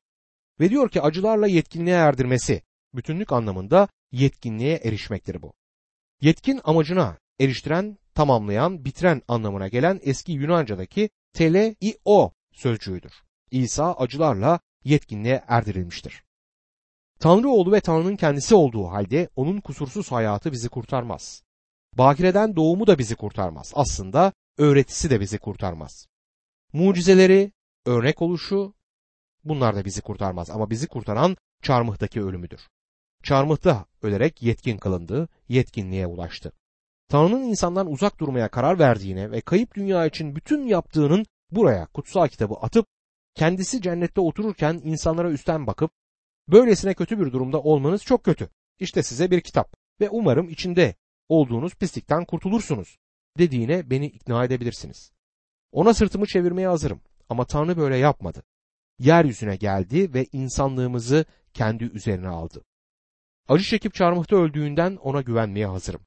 Ve 0.61 0.71
diyor 0.71 0.91
ki 0.91 1.03
acılarla 1.03 1.47
yetkinliğe 1.47 1.97
erdirmesi, 1.97 2.63
bütünlük 2.95 3.33
anlamında 3.33 3.89
yetkinliğe 4.13 4.81
erişmektir 4.85 5.43
bu. 5.43 5.53
Yetkin 6.21 6.61
amacına 6.65 7.19
eriştiren, 7.41 7.99
tamamlayan, 8.15 8.85
bitiren 8.85 9.23
anlamına 9.29 9.69
gelen 9.69 10.01
eski 10.03 10.33
Yunanca'daki 10.33 11.11
tele 11.33 11.75
i 11.81 11.99
o 12.05 12.33
sözcüğüdür. 12.53 13.13
İsa 13.51 13.93
acılarla 13.93 14.61
yetkinliğe 14.85 15.45
erdirilmiştir. 15.49 16.23
Tanrı 17.21 17.49
oğlu 17.49 17.73
ve 17.73 17.81
Tanrı'nın 17.81 18.17
kendisi 18.17 18.55
olduğu 18.55 18.85
halde 18.85 19.29
onun 19.37 19.61
kusursuz 19.61 20.13
hayatı 20.13 20.53
bizi 20.53 20.69
kurtarmaz. 20.69 21.43
Bakireden 21.99 22.57
doğumu 22.57 22.87
da 22.87 22.99
bizi 22.99 23.17
kurtarmaz. 23.17 23.73
Aslında 23.75 24.33
öğretisi 24.59 25.11
de 25.11 25.21
bizi 25.21 25.39
kurtarmaz. 25.39 26.07
Mucizeleri, 26.73 27.53
örnek 27.87 28.23
oluşu 28.23 28.75
bunlar 29.45 29.77
da 29.77 29.85
bizi 29.85 30.01
kurtarmaz 30.01 30.51
ama 30.51 30.71
bizi 30.71 30.87
kurtaran 30.87 31.37
çarmıhtaki 31.63 32.23
ölümüdür. 32.23 32.61
Çarmıhta 33.23 33.87
ölerek 34.03 34.43
yetkin 34.43 34.79
kılındı, 34.79 35.29
yetkinliğe 35.49 36.07
ulaştı. 36.07 36.53
Tanrı'nın 37.09 37.43
insandan 37.43 37.91
uzak 37.91 38.21
durmaya 38.21 38.49
karar 38.49 38.79
verdiğine 38.79 39.31
ve 39.31 39.41
kayıp 39.41 39.75
dünya 39.75 40.07
için 40.07 40.37
bütün 40.37 40.67
yaptığının 40.67 41.27
buraya 41.51 41.87
kutsal 41.87 42.29
kitabı 42.29 42.55
atıp 42.55 42.87
kendisi 43.35 43.83
cennette 43.83 44.21
otururken 44.21 44.81
insanlara 44.85 45.31
üstten 45.31 45.67
bakıp 45.67 45.91
böylesine 46.49 46.95
kötü 46.95 47.21
bir 47.21 47.33
durumda 47.33 47.61
olmanız 47.61 48.05
çok 48.05 48.25
kötü. 48.25 48.49
İşte 48.79 49.03
size 49.03 49.31
bir 49.31 49.41
kitap 49.41 49.77
ve 50.01 50.11
umarım 50.11 50.49
içinde 50.49 50.95
olduğunuz 51.29 51.75
pislikten 51.75 52.25
kurtulursunuz 52.25 52.99
dediğine 53.39 53.91
beni 53.91 54.07
ikna 54.07 54.45
edebilirsiniz. 54.45 55.13
Ona 55.73 55.95
sırtımı 55.95 56.27
çevirmeye 56.27 56.69
hazırım 56.69 57.01
ama 57.29 57.45
Tanrı 57.45 57.77
böyle 57.77 57.97
yapmadı. 57.97 58.43
Yeryüzüne 58.99 59.57
geldi 59.57 60.15
ve 60.15 60.27
insanlığımızı 60.33 61.25
kendi 61.55 61.85
üzerine 61.85 62.29
aldı. 62.29 62.65
Acı 63.49 63.65
çekip 63.65 63.95
çarmıhta 63.95 64.37
öldüğünden 64.37 64.97
ona 64.97 65.21
güvenmeye 65.21 65.67
hazırım. 65.67 66.01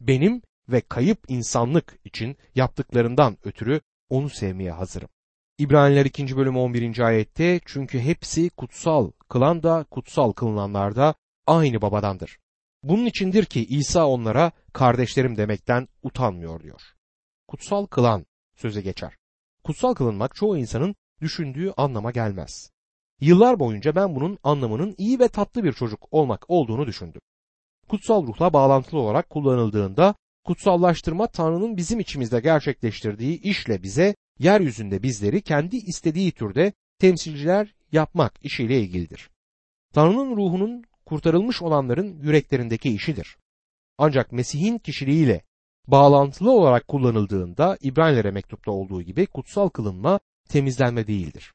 Benim 0.00 0.42
ve 0.68 0.80
kayıp 0.80 1.18
insanlık 1.28 1.98
için 2.04 2.36
yaptıklarından 2.54 3.36
ötürü 3.44 3.80
onu 4.08 4.30
sevmeye 4.30 4.70
hazırım. 4.70 5.08
İbraniler 5.58 6.04
2. 6.04 6.36
bölüm 6.36 6.56
11. 6.56 6.98
ayette 6.98 7.60
çünkü 7.64 8.00
hepsi 8.00 8.50
kutsal 8.50 9.10
kılan 9.28 9.62
da 9.62 9.84
kutsal 9.90 10.32
kılınanlar 10.32 10.96
da 10.96 11.14
aynı 11.46 11.82
babadandır. 11.82 12.38
Bunun 12.82 13.06
içindir 13.06 13.44
ki 13.44 13.66
İsa 13.66 14.06
onlara 14.06 14.52
kardeşlerim 14.72 15.36
demekten 15.36 15.88
utanmıyor 16.02 16.62
diyor. 16.62 16.80
Kutsal 17.48 17.86
kılan 17.86 18.26
söze 18.54 18.80
geçer. 18.80 19.16
Kutsal 19.64 19.94
kılınmak 19.94 20.34
çoğu 20.34 20.58
insanın 20.58 20.94
düşündüğü 21.20 21.72
anlama 21.76 22.10
gelmez. 22.10 22.70
Yıllar 23.20 23.58
boyunca 23.58 23.94
ben 23.94 24.16
bunun 24.16 24.38
anlamının 24.42 24.94
iyi 24.98 25.18
ve 25.18 25.28
tatlı 25.28 25.64
bir 25.64 25.72
çocuk 25.72 26.08
olmak 26.10 26.50
olduğunu 26.50 26.86
düşündüm. 26.86 27.20
Kutsal 27.88 28.26
ruhla 28.26 28.52
bağlantılı 28.52 29.00
olarak 29.00 29.30
kullanıldığında 29.30 30.14
kutsallaştırma 30.44 31.26
Tanrı'nın 31.26 31.76
bizim 31.76 32.00
içimizde 32.00 32.40
gerçekleştirdiği 32.40 33.40
işle 33.40 33.82
bize 33.82 34.14
yeryüzünde 34.38 35.02
bizleri 35.02 35.42
kendi 35.42 35.76
istediği 35.76 36.32
türde 36.32 36.72
temsilciler 36.98 37.74
yapmak 37.92 38.32
işiyle 38.42 38.80
ilgilidir. 38.80 39.30
Tanrı'nın 39.94 40.36
ruhunun 40.36 40.84
kurtarılmış 41.06 41.62
olanların 41.62 42.22
yüreklerindeki 42.22 42.90
işidir. 42.94 43.36
Ancak 43.98 44.32
Mesih'in 44.32 44.78
kişiliğiyle 44.78 45.42
bağlantılı 45.86 46.50
olarak 46.50 46.88
kullanıldığında 46.88 47.78
İbranilere 47.80 48.30
mektupta 48.30 48.70
olduğu 48.70 49.02
gibi 49.02 49.26
kutsal 49.26 49.68
kılınma 49.68 50.20
temizlenme 50.48 51.06
değildir. 51.06 51.52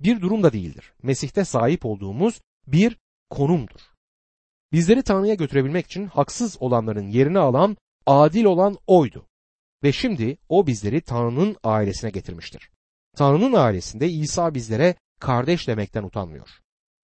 Bir 0.00 0.20
durum 0.20 0.42
da 0.42 0.52
değildir. 0.52 0.92
Mesih'te 1.02 1.44
sahip 1.44 1.86
olduğumuz 1.86 2.40
bir 2.66 2.98
konumdur. 3.30 3.80
Bizleri 4.72 5.02
Tanrı'ya 5.02 5.34
götürebilmek 5.34 5.86
için 5.86 6.06
haksız 6.06 6.56
olanların 6.60 7.06
yerini 7.06 7.38
alan 7.38 7.76
adil 8.06 8.44
olan 8.44 8.76
oydu. 8.86 9.26
Ve 9.82 9.92
şimdi 9.92 10.38
o 10.48 10.66
bizleri 10.66 11.00
Tanrı'nın 11.00 11.56
ailesine 11.64 12.10
getirmiştir. 12.10 12.70
Tanrı'nın 13.16 13.52
ailesinde 13.52 14.08
İsa 14.08 14.54
bizlere 14.54 14.94
kardeş 15.20 15.68
demekten 15.68 16.02
utanmıyor. 16.02 16.48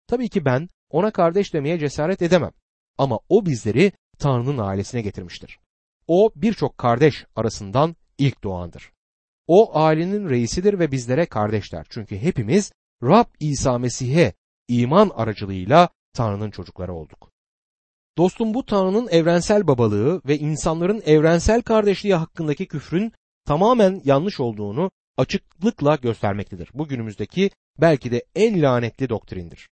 Tabii 0.07 0.29
ki 0.29 0.45
ben 0.45 0.69
ona 0.89 1.11
kardeş 1.11 1.53
demeye 1.53 1.79
cesaret 1.79 2.21
edemem. 2.21 2.51
Ama 2.97 3.19
o 3.29 3.45
bizleri 3.45 3.91
Tanrı'nın 4.19 4.57
ailesine 4.57 5.01
getirmiştir. 5.01 5.59
O 6.07 6.31
birçok 6.35 6.77
kardeş 6.77 7.25
arasından 7.35 7.95
ilk 8.17 8.43
doğandır. 8.43 8.91
O 9.47 9.79
ailenin 9.79 10.29
reisidir 10.29 10.79
ve 10.79 10.91
bizlere 10.91 11.25
kardeşler. 11.25 11.85
Çünkü 11.89 12.17
hepimiz 12.17 12.71
Rab 13.03 13.25
İsa 13.39 13.77
Mesih'e 13.77 14.33
iman 14.67 15.09
aracılığıyla 15.09 15.89
Tanrı'nın 16.13 16.51
çocukları 16.51 16.93
olduk. 16.93 17.30
Dostum 18.17 18.53
bu 18.53 18.65
Tanrı'nın 18.65 19.07
evrensel 19.07 19.67
babalığı 19.67 20.21
ve 20.25 20.37
insanların 20.37 21.01
evrensel 21.05 21.61
kardeşliği 21.61 22.15
hakkındaki 22.15 22.67
küfrün 22.67 23.11
tamamen 23.45 24.01
yanlış 24.05 24.39
olduğunu 24.39 24.91
açıklıkla 25.17 25.95
göstermektedir. 25.95 26.69
Bugünümüzdeki 26.73 27.49
belki 27.81 28.11
de 28.11 28.23
en 28.35 28.61
lanetli 28.61 29.09
doktrindir. 29.09 29.69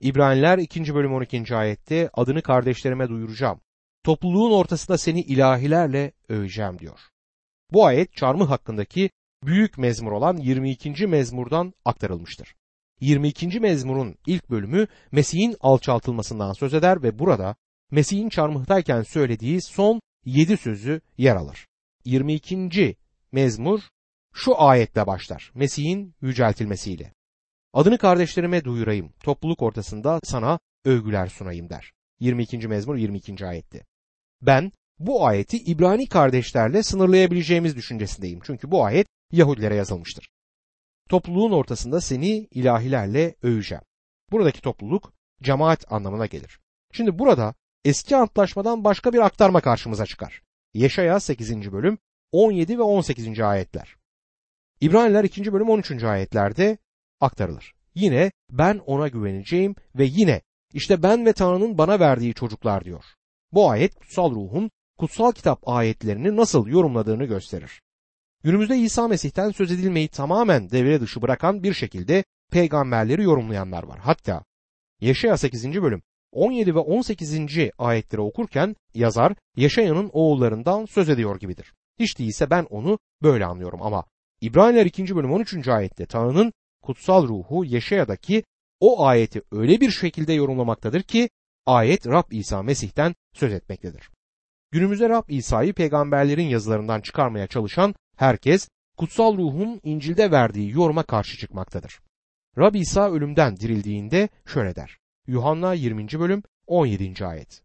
İbraniler 0.00 0.58
2. 0.58 0.94
bölüm 0.94 1.14
12. 1.14 1.56
ayette 1.56 2.10
adını 2.14 2.42
kardeşlerime 2.42 3.08
duyuracağım. 3.08 3.60
Topluluğun 4.04 4.52
ortasında 4.52 4.98
seni 4.98 5.20
ilahilerle 5.20 6.12
öveceğim 6.28 6.78
diyor. 6.78 7.00
Bu 7.72 7.86
ayet 7.86 8.16
çarmıh 8.16 8.50
hakkındaki 8.50 9.10
büyük 9.44 9.78
mezmur 9.78 10.12
olan 10.12 10.36
22. 10.36 11.06
mezmurdan 11.06 11.74
aktarılmıştır. 11.84 12.54
22. 13.00 13.60
mezmurun 13.60 14.16
ilk 14.26 14.50
bölümü 14.50 14.86
Mesih'in 15.12 15.56
alçaltılmasından 15.60 16.52
söz 16.52 16.74
eder 16.74 17.02
ve 17.02 17.18
burada 17.18 17.56
Mesih'in 17.92 18.28
çarmıhtayken 18.28 19.02
söylediği 19.02 19.62
son 19.62 20.00
7 20.24 20.56
sözü 20.56 21.00
yer 21.18 21.36
alır. 21.36 21.66
22. 22.04 22.96
mezmur 23.32 23.80
şu 24.34 24.60
ayetle 24.60 25.06
başlar. 25.06 25.52
Mesih'in 25.54 26.14
yüceltilmesiyle. 26.20 27.12
Adını 27.72 27.98
kardeşlerime 27.98 28.64
duyurayım. 28.64 29.12
Topluluk 29.22 29.62
ortasında 29.62 30.20
sana 30.24 30.58
övgüler 30.84 31.26
sunayım 31.26 31.70
der. 31.70 31.92
22. 32.20 32.68
mezmur 32.68 32.96
22. 32.96 33.46
ayetti. 33.46 33.86
Ben 34.42 34.72
bu 34.98 35.26
ayeti 35.26 35.56
İbrani 35.56 36.08
kardeşlerle 36.08 36.82
sınırlayabileceğimiz 36.82 37.76
düşüncesindeyim. 37.76 38.40
Çünkü 38.44 38.70
bu 38.70 38.84
ayet 38.84 39.06
Yahudilere 39.32 39.74
yazılmıştır. 39.74 40.28
Topluluğun 41.08 41.52
ortasında 41.52 42.00
seni 42.00 42.48
ilahilerle 42.50 43.34
öveceğim. 43.42 43.84
Buradaki 44.30 44.60
topluluk 44.60 45.12
cemaat 45.42 45.92
anlamına 45.92 46.26
gelir. 46.26 46.60
Şimdi 46.92 47.18
burada 47.18 47.54
eski 47.84 48.16
antlaşmadan 48.16 48.84
başka 48.84 49.12
bir 49.12 49.18
aktarma 49.18 49.60
karşımıza 49.60 50.06
çıkar. 50.06 50.42
Yeşaya 50.74 51.20
8. 51.20 51.72
bölüm 51.72 51.98
17 52.32 52.78
ve 52.78 52.82
18. 52.82 53.40
ayetler. 53.40 53.96
İbraniler 54.80 55.24
2. 55.24 55.52
bölüm 55.52 55.68
13. 55.68 56.04
ayetlerde 56.04 56.78
aktarılır. 57.20 57.74
Yine 57.94 58.32
ben 58.50 58.78
ona 58.86 59.08
güveneceğim 59.08 59.74
ve 59.94 60.04
yine 60.04 60.42
işte 60.72 61.02
ben 61.02 61.26
ve 61.26 61.32
Tanrı'nın 61.32 61.78
bana 61.78 62.00
verdiği 62.00 62.34
çocuklar 62.34 62.84
diyor. 62.84 63.04
Bu 63.52 63.70
ayet 63.70 63.94
kutsal 63.94 64.30
ruhun 64.30 64.70
kutsal 64.98 65.32
kitap 65.32 65.68
ayetlerini 65.68 66.36
nasıl 66.36 66.66
yorumladığını 66.66 67.24
gösterir. 67.24 67.82
Günümüzde 68.44 68.78
İsa 68.78 69.08
Mesih'ten 69.08 69.50
söz 69.50 69.72
edilmeyi 69.72 70.08
tamamen 70.08 70.70
devre 70.70 71.00
dışı 71.00 71.22
bırakan 71.22 71.62
bir 71.62 71.74
şekilde 71.74 72.24
peygamberleri 72.50 73.22
yorumlayanlar 73.22 73.82
var. 73.82 73.98
Hatta 73.98 74.44
Yeşaya 75.00 75.36
8. 75.36 75.82
bölüm 75.82 76.02
17 76.32 76.74
ve 76.74 76.78
18. 76.78 77.38
ayetleri 77.78 78.20
okurken 78.20 78.76
yazar 78.94 79.32
Yaşaya'nın 79.56 80.10
oğullarından 80.12 80.84
söz 80.84 81.08
ediyor 81.08 81.40
gibidir. 81.40 81.72
Hiç 81.98 82.18
değilse 82.18 82.50
ben 82.50 82.66
onu 82.70 82.98
böyle 83.22 83.44
anlıyorum 83.44 83.82
ama 83.82 84.04
İbraniler 84.40 84.86
2. 84.86 85.16
bölüm 85.16 85.32
13. 85.32 85.68
ayette 85.68 86.06
Tanrı'nın 86.06 86.52
kutsal 86.82 87.28
ruhu 87.28 87.64
Yeşaya'daki 87.64 88.44
o 88.80 89.06
ayeti 89.06 89.42
öyle 89.52 89.80
bir 89.80 89.90
şekilde 89.90 90.32
yorumlamaktadır 90.32 91.02
ki 91.02 91.28
ayet 91.66 92.06
Rab 92.06 92.30
İsa 92.30 92.62
Mesih'ten 92.62 93.14
söz 93.34 93.52
etmektedir. 93.52 94.10
Günümüzde 94.70 95.08
Rab 95.08 95.28
İsa'yı 95.28 95.74
peygamberlerin 95.74 96.48
yazılarından 96.48 97.00
çıkarmaya 97.00 97.46
çalışan 97.46 97.94
herkes 98.16 98.68
kutsal 98.96 99.36
ruhun 99.36 99.80
İncil'de 99.84 100.30
verdiği 100.30 100.70
yoruma 100.70 101.02
karşı 101.02 101.38
çıkmaktadır. 101.38 102.00
Rab 102.58 102.74
İsa 102.74 103.10
ölümden 103.10 103.56
dirildiğinde 103.56 104.28
şöyle 104.46 104.76
der. 104.76 105.01
Yuhanna 105.26 105.74
20. 105.74 106.08
bölüm 106.08 106.42
17. 106.66 107.26
ayet. 107.26 107.62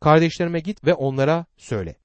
Kardeşlerime 0.00 0.60
git 0.60 0.86
ve 0.86 0.94
onlara 0.94 1.46
söyle. 1.56 1.96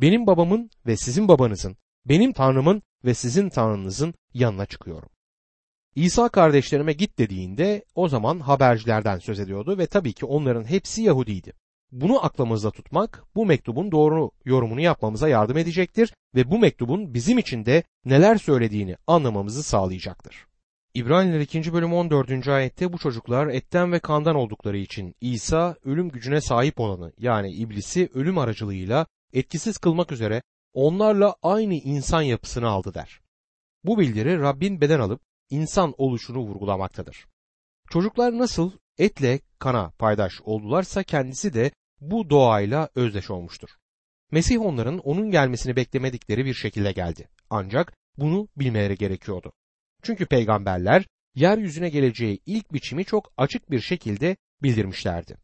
Benim 0.00 0.26
babamın 0.26 0.70
ve 0.86 0.96
sizin 0.96 1.28
babanızın, 1.28 1.76
benim 2.04 2.32
tanrımın 2.32 2.82
ve 3.04 3.14
sizin 3.14 3.48
tanrınızın 3.48 4.14
yanına 4.34 4.66
çıkıyorum. 4.66 5.08
İsa 5.94 6.28
kardeşlerime 6.28 6.92
git 6.92 7.18
dediğinde 7.18 7.84
o 7.94 8.08
zaman 8.08 8.40
habercilerden 8.40 9.18
söz 9.18 9.40
ediyordu 9.40 9.78
ve 9.78 9.86
tabii 9.86 10.12
ki 10.12 10.26
onların 10.26 10.64
hepsi 10.64 11.02
Yahudiydi. 11.02 11.52
Bunu 11.92 12.24
aklımızda 12.24 12.70
tutmak 12.70 13.24
bu 13.34 13.46
mektubun 13.46 13.92
doğru 13.92 14.30
yorumunu 14.44 14.80
yapmamıza 14.80 15.28
yardım 15.28 15.56
edecektir 15.56 16.14
ve 16.34 16.50
bu 16.50 16.58
mektubun 16.58 17.14
bizim 17.14 17.38
için 17.38 17.66
de 17.66 17.82
neler 18.04 18.36
söylediğini 18.36 18.96
anlamamızı 19.06 19.62
sağlayacaktır. 19.62 20.46
İbraniler 20.94 21.40
2. 21.40 21.72
bölüm 21.72 21.92
14. 21.92 22.48
ayette 22.48 22.92
bu 22.92 22.98
çocuklar 22.98 23.46
etten 23.46 23.92
ve 23.92 23.98
kandan 23.98 24.36
oldukları 24.36 24.76
için 24.76 25.14
İsa 25.20 25.76
ölüm 25.84 26.08
gücüne 26.08 26.40
sahip 26.40 26.80
olanı 26.80 27.12
yani 27.18 27.52
iblisi 27.52 28.08
ölüm 28.14 28.38
aracılığıyla 28.38 29.06
etkisiz 29.32 29.78
kılmak 29.78 30.12
üzere 30.12 30.42
onlarla 30.72 31.36
aynı 31.42 31.74
insan 31.74 32.22
yapısını 32.22 32.68
aldı 32.68 32.94
der. 32.94 33.20
Bu 33.84 33.98
bildiri 33.98 34.40
Rabbin 34.40 34.80
beden 34.80 35.00
alıp 35.00 35.20
insan 35.50 35.94
oluşunu 35.98 36.38
vurgulamaktadır. 36.38 37.26
Çocuklar 37.90 38.38
nasıl 38.38 38.72
etle 38.98 39.40
kana 39.58 39.90
paydaş 39.90 40.40
oldularsa 40.40 41.02
kendisi 41.02 41.54
de 41.54 41.70
bu 42.00 42.30
doğayla 42.30 42.88
özdeş 42.94 43.30
olmuştur. 43.30 43.68
Mesih 44.30 44.60
onların 44.60 44.98
onun 44.98 45.30
gelmesini 45.30 45.76
beklemedikleri 45.76 46.44
bir 46.44 46.54
şekilde 46.54 46.92
geldi. 46.92 47.28
Ancak 47.50 47.92
bunu 48.18 48.48
bilmeleri 48.56 48.96
gerekiyordu. 48.96 49.52
Çünkü 50.02 50.26
peygamberler 50.26 51.06
yeryüzüne 51.34 51.88
geleceği 51.88 52.40
ilk 52.46 52.72
biçimi 52.72 53.04
çok 53.04 53.32
açık 53.36 53.70
bir 53.70 53.80
şekilde 53.80 54.36
bildirmişlerdi. 54.62 55.36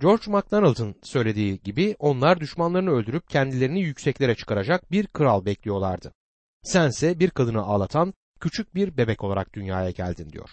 George 0.00 0.30
MacDonald'ın 0.30 0.94
söylediği 1.02 1.60
gibi 1.60 1.96
onlar 1.98 2.40
düşmanlarını 2.40 2.90
öldürüp 2.90 3.28
kendilerini 3.28 3.80
yükseklere 3.80 4.34
çıkaracak 4.34 4.90
bir 4.90 5.06
kral 5.06 5.44
bekliyorlardı. 5.44 6.12
Sense 6.62 7.18
bir 7.18 7.30
kadını 7.30 7.62
ağlatan 7.62 8.14
küçük 8.40 8.74
bir 8.74 8.96
bebek 8.96 9.24
olarak 9.24 9.54
dünyaya 9.54 9.90
geldin 9.90 10.30
diyor. 10.30 10.50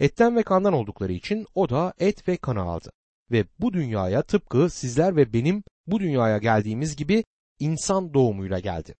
Etten 0.00 0.36
ve 0.36 0.42
kandan 0.42 0.72
oldukları 0.72 1.12
için 1.12 1.46
o 1.54 1.68
da 1.68 1.92
et 1.98 2.28
ve 2.28 2.36
kanı 2.36 2.62
aldı. 2.62 2.90
Ve 3.30 3.44
bu 3.58 3.72
dünyaya 3.72 4.22
tıpkı 4.22 4.70
sizler 4.70 5.16
ve 5.16 5.32
benim 5.32 5.62
bu 5.86 6.00
dünyaya 6.00 6.38
geldiğimiz 6.38 6.96
gibi 6.96 7.24
insan 7.58 8.14
doğumuyla 8.14 8.58
geldi. 8.58 8.94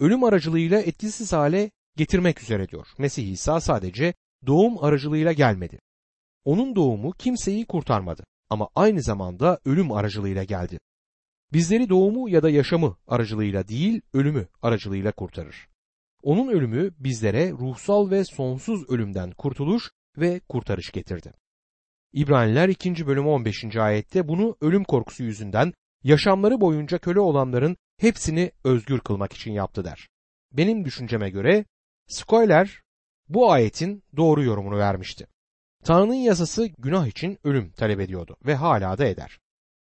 Ölüm 0.00 0.24
aracılığıyla 0.24 0.80
etkisiz 0.80 1.32
hale 1.32 1.70
getirmek 1.96 2.42
üzere 2.42 2.68
diyor. 2.68 2.86
Mesih 2.98 3.32
İsa 3.32 3.60
sadece 3.60 4.14
doğum 4.46 4.84
aracılığıyla 4.84 5.32
gelmedi. 5.32 5.78
Onun 6.44 6.76
doğumu 6.76 7.12
kimseyi 7.12 7.66
kurtarmadı 7.66 8.24
ama 8.50 8.68
aynı 8.74 9.02
zamanda 9.02 9.58
ölüm 9.64 9.92
aracılığıyla 9.92 10.44
geldi. 10.44 10.78
Bizleri 11.52 11.88
doğumu 11.88 12.28
ya 12.28 12.42
da 12.42 12.50
yaşamı 12.50 12.96
aracılığıyla 13.06 13.68
değil, 13.68 14.00
ölümü 14.14 14.46
aracılığıyla 14.62 15.12
kurtarır. 15.12 15.68
Onun 16.22 16.48
ölümü 16.48 16.90
bizlere 16.98 17.50
ruhsal 17.50 18.10
ve 18.10 18.24
sonsuz 18.24 18.90
ölümden 18.90 19.30
kurtuluş 19.30 19.90
ve 20.18 20.40
kurtarış 20.40 20.92
getirdi. 20.92 21.32
İbraniler 22.12 22.68
2. 22.68 23.06
bölüm 23.06 23.26
15. 23.26 23.76
ayette 23.76 24.28
bunu 24.28 24.56
ölüm 24.60 24.84
korkusu 24.84 25.22
yüzünden 25.22 25.72
yaşamları 26.04 26.60
boyunca 26.60 26.98
köle 26.98 27.20
olanların 27.20 27.76
hepsini 27.98 28.52
özgür 28.64 29.00
kılmak 29.00 29.32
için 29.32 29.52
yaptı 29.52 29.84
der. 29.84 30.08
Benim 30.52 30.84
düşünceme 30.84 31.30
göre 31.30 31.64
Skoyler 32.08 32.82
bu 33.28 33.52
ayetin 33.52 34.02
doğru 34.16 34.42
yorumunu 34.42 34.78
vermişti. 34.78 35.26
Tanrı'nın 35.84 36.14
yasası 36.14 36.66
günah 36.66 37.06
için 37.06 37.38
ölüm 37.44 37.70
talep 37.70 38.00
ediyordu 38.00 38.36
ve 38.46 38.54
hala 38.54 38.98
da 38.98 39.04
eder. 39.04 39.38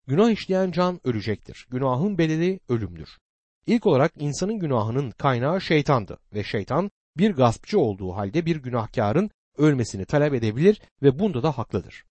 Günah 0.06 0.30
işleyen 0.30 0.70
can 0.70 1.00
ölecektir. 1.04 1.66
Günahın 1.70 2.18
bedeli 2.18 2.60
ölümdür. 2.68 3.18
İlk 3.66 3.86
olarak 3.86 4.12
insanın 4.18 4.58
günahının 4.58 5.10
kaynağı 5.10 5.60
şeytandı 5.60 6.18
ve 6.34 6.44
şeytan 6.44 6.90
bir 7.16 7.30
gaspçı 7.30 7.78
olduğu 7.78 8.12
halde 8.12 8.46
bir 8.46 8.56
günahkarın 8.56 9.30
ölmesini 9.58 10.04
talep 10.04 10.34
edebilir 10.34 10.82
ve 11.02 11.18
bunda 11.18 11.42
da 11.42 11.58
haklıdır. 11.58 12.04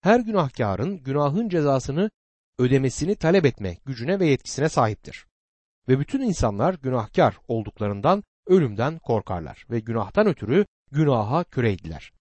Her 0.00 0.20
günahkarın 0.20 0.98
günahın 0.98 1.48
cezasını 1.48 2.10
ödemesini 2.58 3.16
talep 3.16 3.46
etme 3.46 3.76
gücüne 3.84 4.20
ve 4.20 4.26
yetkisine 4.26 4.68
sahiptir. 4.68 5.26
Ve 5.88 5.98
bütün 5.98 6.20
insanlar 6.20 6.74
günahkar 6.74 7.38
olduklarından 7.48 8.24
ölümden 8.46 8.98
korkarlar 8.98 9.66
ve 9.70 9.80
günahtan 9.80 10.26
ötürü 10.26 10.66
günaha 10.92 11.44
küreydiler. 11.44 12.12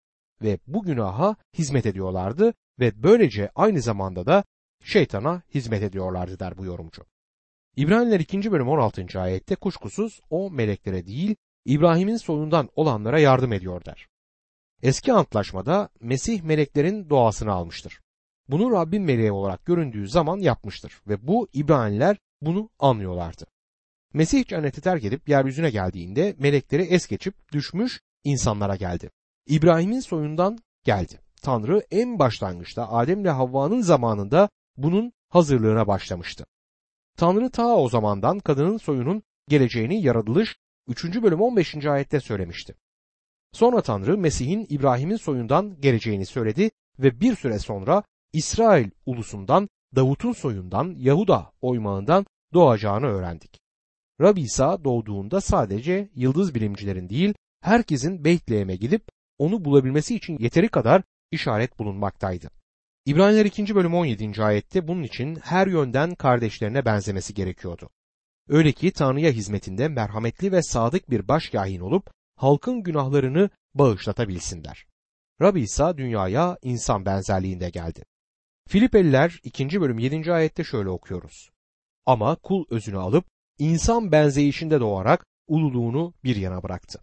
Ve 0.42 0.60
bu 0.68 0.84
günaha 0.84 1.36
hizmet 1.58 1.86
ediyorlardı 1.86 2.54
ve 2.80 3.04
böylece 3.04 3.50
aynı 3.56 3.82
zamanda 3.82 4.26
da 4.26 4.44
şeytana 4.84 5.42
hizmet 5.54 5.84
ediyorlardı 5.84 6.40
der 6.40 6.58
bu 6.58 6.66
yorumcu. 6.66 7.06
İbraniler 7.76 8.20
2. 8.20 8.52
bölüm 8.52 8.68
16. 8.68 9.22
ayette 9.22 9.56
kuşkusuz 9.56 10.22
o 10.30 10.52
meleklere 10.52 11.08
değil 11.08 11.36
İbrahim'in 11.66 12.18
soyundan 12.18 12.70
olanlara 12.76 13.20
yardım 13.20 13.54
ediyor 13.54 13.86
der. 13.86 14.08
Eski 14.82 15.14
antlaşmada 15.14 15.90
Mesih 16.00 16.42
meleklerin 16.42 17.10
doğasını 17.10 17.52
almıştır. 17.52 18.02
Bunu 18.48 18.72
Rabbin 18.72 19.04
meleği 19.04 19.32
olarak 19.32 19.66
göründüğü 19.66 20.08
zaman 20.08 20.38
yapmıştır 20.38 21.02
ve 21.08 21.28
bu 21.28 21.48
İbraniler 21.54 22.18
bunu 22.42 22.70
anlıyorlardı. 22.80 23.46
Mesih 24.16 24.46
cenneti 24.46 24.82
terk 24.82 25.04
edip 25.04 25.30
yeryüzüne 25.30 25.70
geldiğinde 25.70 26.36
melekleri 26.40 26.82
es 26.82 27.08
geçip 27.08 27.52
düşmüş 27.52 28.02
insanlara 28.24 28.76
geldi. 28.76 29.12
İbrahim'in 29.48 30.00
soyundan 30.00 30.58
geldi. 30.84 31.20
Tanrı 31.42 31.84
en 31.92 32.20
başlangıçta 32.20 32.92
Adem 32.92 33.22
ile 33.22 33.30
Havva'nın 33.30 33.82
zamanında 33.82 34.50
bunun 34.78 35.14
hazırlığına 35.30 35.88
başlamıştı. 35.88 36.46
Tanrı 37.18 37.50
ta 37.50 37.76
o 37.76 37.90
zamandan 37.90 38.40
kadının 38.40 38.78
soyunun 38.78 39.24
geleceğini 39.48 40.02
yaratılış 40.02 40.58
3. 40.88 41.06
bölüm 41.06 41.42
15. 41.42 41.86
ayette 41.86 42.20
söylemişti. 42.20 42.76
Sonra 43.52 43.82
Tanrı 43.82 44.18
Mesih'in 44.18 44.68
İbrahim'in 44.70 45.18
soyundan 45.18 45.82
geleceğini 45.82 46.26
söyledi 46.26 46.72
ve 47.00 47.20
bir 47.20 47.36
süre 47.36 47.60
sonra 47.60 48.04
İsrail 48.34 48.90
ulusundan 49.06 49.70
Davut'un 49.96 50.34
soyundan 50.34 50.96
Yahuda 50.98 51.52
oymağından 51.62 52.26
doğacağını 52.54 53.06
öğrendik. 53.06 53.65
Rabbi 54.22 54.42
İsa 54.42 54.84
doğduğunda 54.84 55.42
sadece 55.42 56.10
yıldız 56.16 56.56
bilimcilerin 56.56 57.10
değil 57.10 57.34
herkesin 57.62 58.26
Beytlehem'e 58.26 58.76
gidip 58.76 59.04
onu 59.38 59.66
bulabilmesi 59.66 60.16
için 60.16 60.38
yeteri 60.40 60.70
kadar 60.70 61.04
işaret 61.32 61.80
bulunmaktaydı. 61.80 62.50
İbraniler 63.06 63.46
2. 63.46 63.76
bölüm 63.76 63.94
17. 63.94 64.44
ayette 64.44 64.88
bunun 64.88 65.04
için 65.04 65.36
her 65.36 65.68
yönden 65.68 66.16
kardeşlerine 66.16 66.86
benzemesi 66.86 67.34
gerekiyordu. 67.34 67.90
Öyle 68.50 68.72
ki 68.72 68.92
Tanrı'ya 68.92 69.32
hizmetinde 69.32 69.88
merhametli 69.88 70.52
ve 70.52 70.64
sadık 70.64 71.10
bir 71.10 71.28
başkahin 71.28 71.80
olup 71.80 72.12
halkın 72.36 72.84
günahlarını 72.84 73.50
bağışlatabilsinler. 73.74 74.86
Rabbi 75.42 75.62
İsa 75.62 75.98
dünyaya 75.98 76.58
insan 76.62 77.06
benzerliğinde 77.06 77.70
geldi. 77.70 78.06
Filipeliler 78.68 79.40
2. 79.44 79.82
bölüm 79.82 80.00
7. 80.00 80.34
ayette 80.34 80.64
şöyle 80.64 80.90
okuyoruz. 80.90 81.50
Ama 82.06 82.36
kul 82.36 82.66
özünü 82.70 82.98
alıp 82.98 83.26
insan 83.60 84.12
benzeyişinde 84.12 84.80
doğarak 84.80 85.26
ululuğunu 85.48 86.14
bir 86.24 86.36
yana 86.36 86.64
bıraktı. 86.64 87.00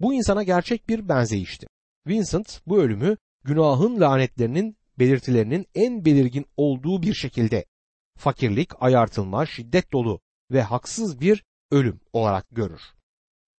Bu 0.00 0.14
insana 0.14 0.42
gerçek 0.42 0.88
bir 0.88 1.08
benzeyişti. 1.08 1.66
Vincent 2.06 2.60
bu 2.66 2.82
ölümü 2.82 3.16
günahın 3.44 4.00
lanetlerinin 4.00 4.76
belirtilerinin 4.98 5.66
en 5.74 6.04
belirgin 6.04 6.46
olduğu 6.56 7.02
bir 7.02 7.14
şekilde 7.14 7.64
fakirlik, 8.18 8.70
ayartılma, 8.80 9.46
şiddet 9.46 9.92
dolu 9.92 10.20
ve 10.50 10.62
haksız 10.62 11.20
bir 11.20 11.44
ölüm 11.70 12.00
olarak 12.12 12.46
görür. 12.50 12.82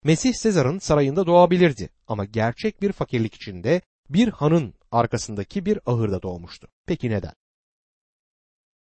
Mesih 0.04 0.34
Sezar'ın 0.34 0.78
sarayında 0.78 1.26
doğabilirdi 1.26 1.88
ama 2.06 2.24
gerçek 2.24 2.82
bir 2.82 2.92
fakirlik 2.92 3.34
içinde 3.34 3.80
bir 4.10 4.28
hanın 4.28 4.74
arkasındaki 4.90 5.66
bir 5.66 5.78
ahırda 5.86 6.22
doğmuştu. 6.22 6.68
Peki 6.86 7.10
neden? 7.10 7.32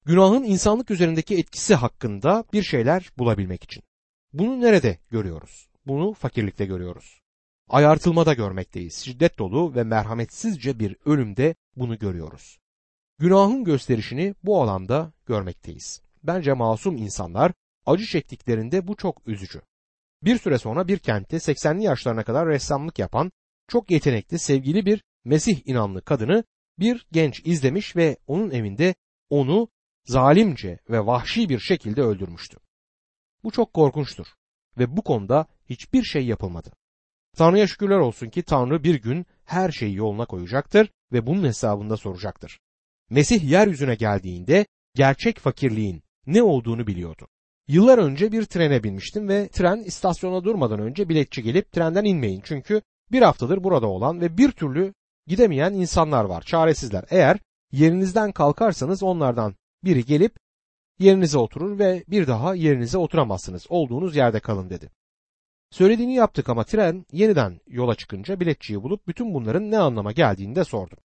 Günahın 0.06 0.44
insanlık 0.44 0.92
üzerindeki 0.92 1.38
etkisi 1.38 1.76
hakkında 1.76 2.44
bir 2.54 2.64
şeyler 2.64 3.10
bulabilmek 3.18 3.64
için. 3.64 3.84
Bunu 4.34 4.62
nerede 4.62 4.98
görüyoruz? 5.10 5.70
Bunu 5.86 6.14
fakirlikte 6.14 6.66
görüyoruz. 6.66 7.22
Ayartılmada 7.70 8.34
görmekteyiz. 8.34 8.96
Şiddet 9.06 9.40
dolu 9.40 9.76
ve 9.76 9.84
merhametsizce 9.84 10.80
bir 10.80 10.96
ölümde 11.06 11.56
bunu 11.76 12.00
görüyoruz. 12.00 12.60
Günahın 13.20 13.64
gösterişini 13.64 14.36
bu 14.44 14.62
alanda 14.62 15.14
görmekteyiz. 15.26 16.02
Bence 16.24 16.54
masum 16.54 16.98
insanlar 16.98 17.52
acı 17.86 18.06
çektiklerinde 18.06 18.88
bu 18.88 18.96
çok 18.96 19.28
üzücü. 19.28 19.62
Bir 20.24 20.38
süre 20.38 20.58
sonra 20.58 20.88
bir 20.88 21.00
kentte 21.00 21.38
80'li 21.38 21.84
yaşlarına 21.84 22.24
kadar 22.24 22.48
ressamlık 22.48 23.00
yapan 23.00 23.32
çok 23.68 23.92
yetenekli 23.92 24.40
sevgili 24.40 24.86
bir 24.86 25.04
Mesih 25.26 25.62
inanlı 25.66 26.02
kadını 26.02 26.44
bir 26.80 27.08
genç 27.12 27.42
izlemiş 27.46 27.96
ve 27.96 28.18
onun 28.28 28.52
evinde 28.52 28.96
onu 29.30 29.68
zalimce 30.06 30.80
ve 30.90 31.06
vahşi 31.06 31.50
bir 31.50 31.60
şekilde 31.60 32.02
öldürmüştü. 32.02 32.58
Bu 33.44 33.52
çok 33.52 33.74
korkunçtur 33.74 34.28
ve 34.78 34.98
bu 34.98 35.02
konuda 35.02 35.46
hiçbir 35.70 36.04
şey 36.04 36.26
yapılmadı. 36.26 36.72
Tanrı'ya 37.38 37.68
şükürler 37.68 37.98
olsun 37.98 38.30
ki 38.30 38.44
Tanrı 38.44 38.84
bir 38.84 38.96
gün 38.96 39.26
her 39.46 39.72
şeyi 39.72 39.96
yoluna 39.96 40.26
koyacaktır 40.26 40.90
ve 41.14 41.28
bunun 41.28 41.44
hesabında 41.44 41.98
soracaktır. 41.98 42.60
Mesih 43.10 43.44
yeryüzüne 43.44 43.96
geldiğinde 43.96 44.66
gerçek 44.96 45.40
fakirliğin 45.40 46.04
ne 46.26 46.44
olduğunu 46.44 46.88
biliyordu. 46.88 47.28
Yıllar 47.68 47.98
önce 47.98 48.32
bir 48.32 48.46
trene 48.46 48.84
binmiştim 48.84 49.30
ve 49.30 49.48
tren 49.48 49.78
istasyona 49.78 50.44
durmadan 50.44 50.80
önce 50.80 51.10
biletçi 51.10 51.44
gelip 51.44 51.72
trenden 51.72 52.06
inmeyin 52.06 52.42
çünkü 52.44 52.82
bir 53.12 53.22
haftadır 53.22 53.64
burada 53.64 53.88
olan 53.88 54.22
ve 54.22 54.38
bir 54.38 54.52
türlü 54.52 54.94
gidemeyen 55.28 55.74
insanlar 55.74 56.26
var, 56.26 56.42
çaresizler. 56.42 57.06
Eğer 57.10 57.40
yerinizden 57.72 58.32
kalkarsanız 58.32 59.04
onlardan 59.04 59.56
biri 59.84 60.06
gelip 60.06 60.36
yerinize 61.00 61.38
oturur 61.38 61.80
ve 61.80 62.04
bir 62.08 62.28
daha 62.28 62.56
yerinize 62.56 62.98
oturamazsınız. 62.98 63.65
Olduğunuz 63.70 64.15
yerde 64.15 64.39
kalın 64.39 64.70
dedi. 64.70 64.91
Söylediğini 65.72 66.15
yaptık 66.15 66.50
ama 66.50 66.63
tren 66.63 67.06
yeniden 67.12 67.62
yola 67.67 67.96
çıkınca 67.96 68.39
biletçiyi 68.39 68.84
bulup 68.84 69.08
bütün 69.08 69.34
bunların 69.34 69.72
ne 69.72 69.80
anlama 69.80 70.12
geldiğini 70.12 70.56
de 70.56 70.63
sordum. 70.63 70.98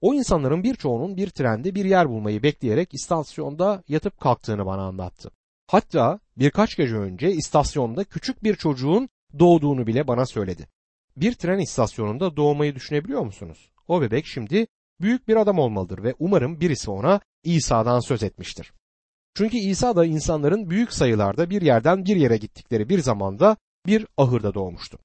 O 0.00 0.14
insanların 0.14 0.62
birçoğunun 0.62 1.16
bir 1.16 1.30
trende 1.30 1.74
bir 1.74 1.84
yer 1.84 2.08
bulmayı 2.08 2.42
bekleyerek 2.42 2.94
istasyonda 2.94 3.82
yatıp 3.88 4.20
kalktığını 4.20 4.66
bana 4.66 4.82
anlattı. 4.82 5.30
Hatta 5.66 6.18
birkaç 6.36 6.76
gece 6.76 6.96
önce 6.96 7.32
istasyonda 7.32 8.04
küçük 8.04 8.44
bir 8.44 8.54
çocuğun 8.54 9.08
doğduğunu 9.38 9.86
bile 9.86 10.08
bana 10.08 10.26
söyledi. 10.26 10.68
Bir 11.16 11.34
tren 11.34 11.58
istasyonunda 11.58 12.36
doğmayı 12.36 12.74
düşünebiliyor 12.74 13.22
musunuz? 13.22 13.70
O 13.88 14.02
bebek 14.02 14.26
şimdi 14.26 14.66
büyük 15.00 15.28
bir 15.28 15.36
adam 15.36 15.58
olmalıdır 15.58 16.02
ve 16.02 16.14
umarım 16.18 16.60
birisi 16.60 16.90
ona 16.90 17.20
İsa'dan 17.44 18.00
söz 18.00 18.22
etmiştir. 18.22 18.72
Çünkü 19.34 19.56
İsa 19.56 19.96
da 19.96 20.04
insanların 20.04 20.70
büyük 20.70 20.92
sayılarda 20.92 21.50
bir 21.50 21.62
yerden 21.62 22.04
bir 22.04 22.16
yere 22.16 22.36
gittikleri 22.36 22.88
bir 22.88 22.98
zamanda 22.98 23.56
bir 23.86 24.06
ahırda 24.16 24.54
doğmuştu. 24.54 24.98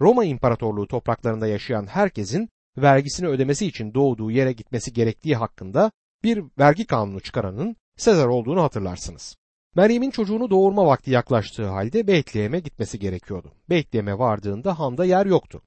Roma 0.00 0.24
İmparatorluğu 0.24 0.86
topraklarında 0.86 1.46
yaşayan 1.46 1.86
herkesin 1.86 2.48
vergisini 2.76 3.28
ödemesi 3.28 3.66
için 3.66 3.94
doğduğu 3.94 4.30
yere 4.30 4.52
gitmesi 4.52 4.92
gerektiği 4.92 5.36
hakkında 5.36 5.92
bir 6.24 6.44
vergi 6.58 6.86
kanunu 6.86 7.20
çıkaranın 7.20 7.76
Sezar 7.96 8.26
olduğunu 8.26 8.62
hatırlarsınız. 8.62 9.36
Meryem'in 9.74 10.10
çocuğunu 10.10 10.50
doğurma 10.50 10.86
vakti 10.86 11.10
yaklaştığı 11.10 11.66
halde 11.66 12.06
Betlehem'e 12.06 12.60
gitmesi 12.60 12.98
gerekiyordu. 12.98 13.52
Betlehem'e 13.70 14.18
vardığında 14.18 14.78
handa 14.78 15.04
yer 15.04 15.26
yoktu. 15.26 15.62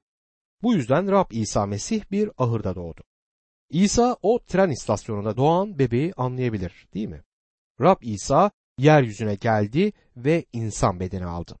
Bu 0.62 0.74
yüzden 0.74 1.10
Rab 1.10 1.30
İsa 1.30 1.66
Mesih 1.66 2.02
bir 2.10 2.30
ahırda 2.38 2.74
doğdu. 2.74 3.00
İsa 3.70 4.16
o 4.22 4.38
tren 4.38 4.70
istasyonunda 4.70 5.36
doğan 5.36 5.78
bebeği 5.78 6.12
anlayabilir 6.16 6.88
değil 6.94 7.08
mi? 7.08 7.22
Rab 7.80 8.02
İsa 8.02 8.50
yeryüzüne 8.78 9.34
geldi 9.34 9.92
ve 10.16 10.44
insan 10.52 11.00
bedeni 11.00 11.26
aldı. 11.26 11.56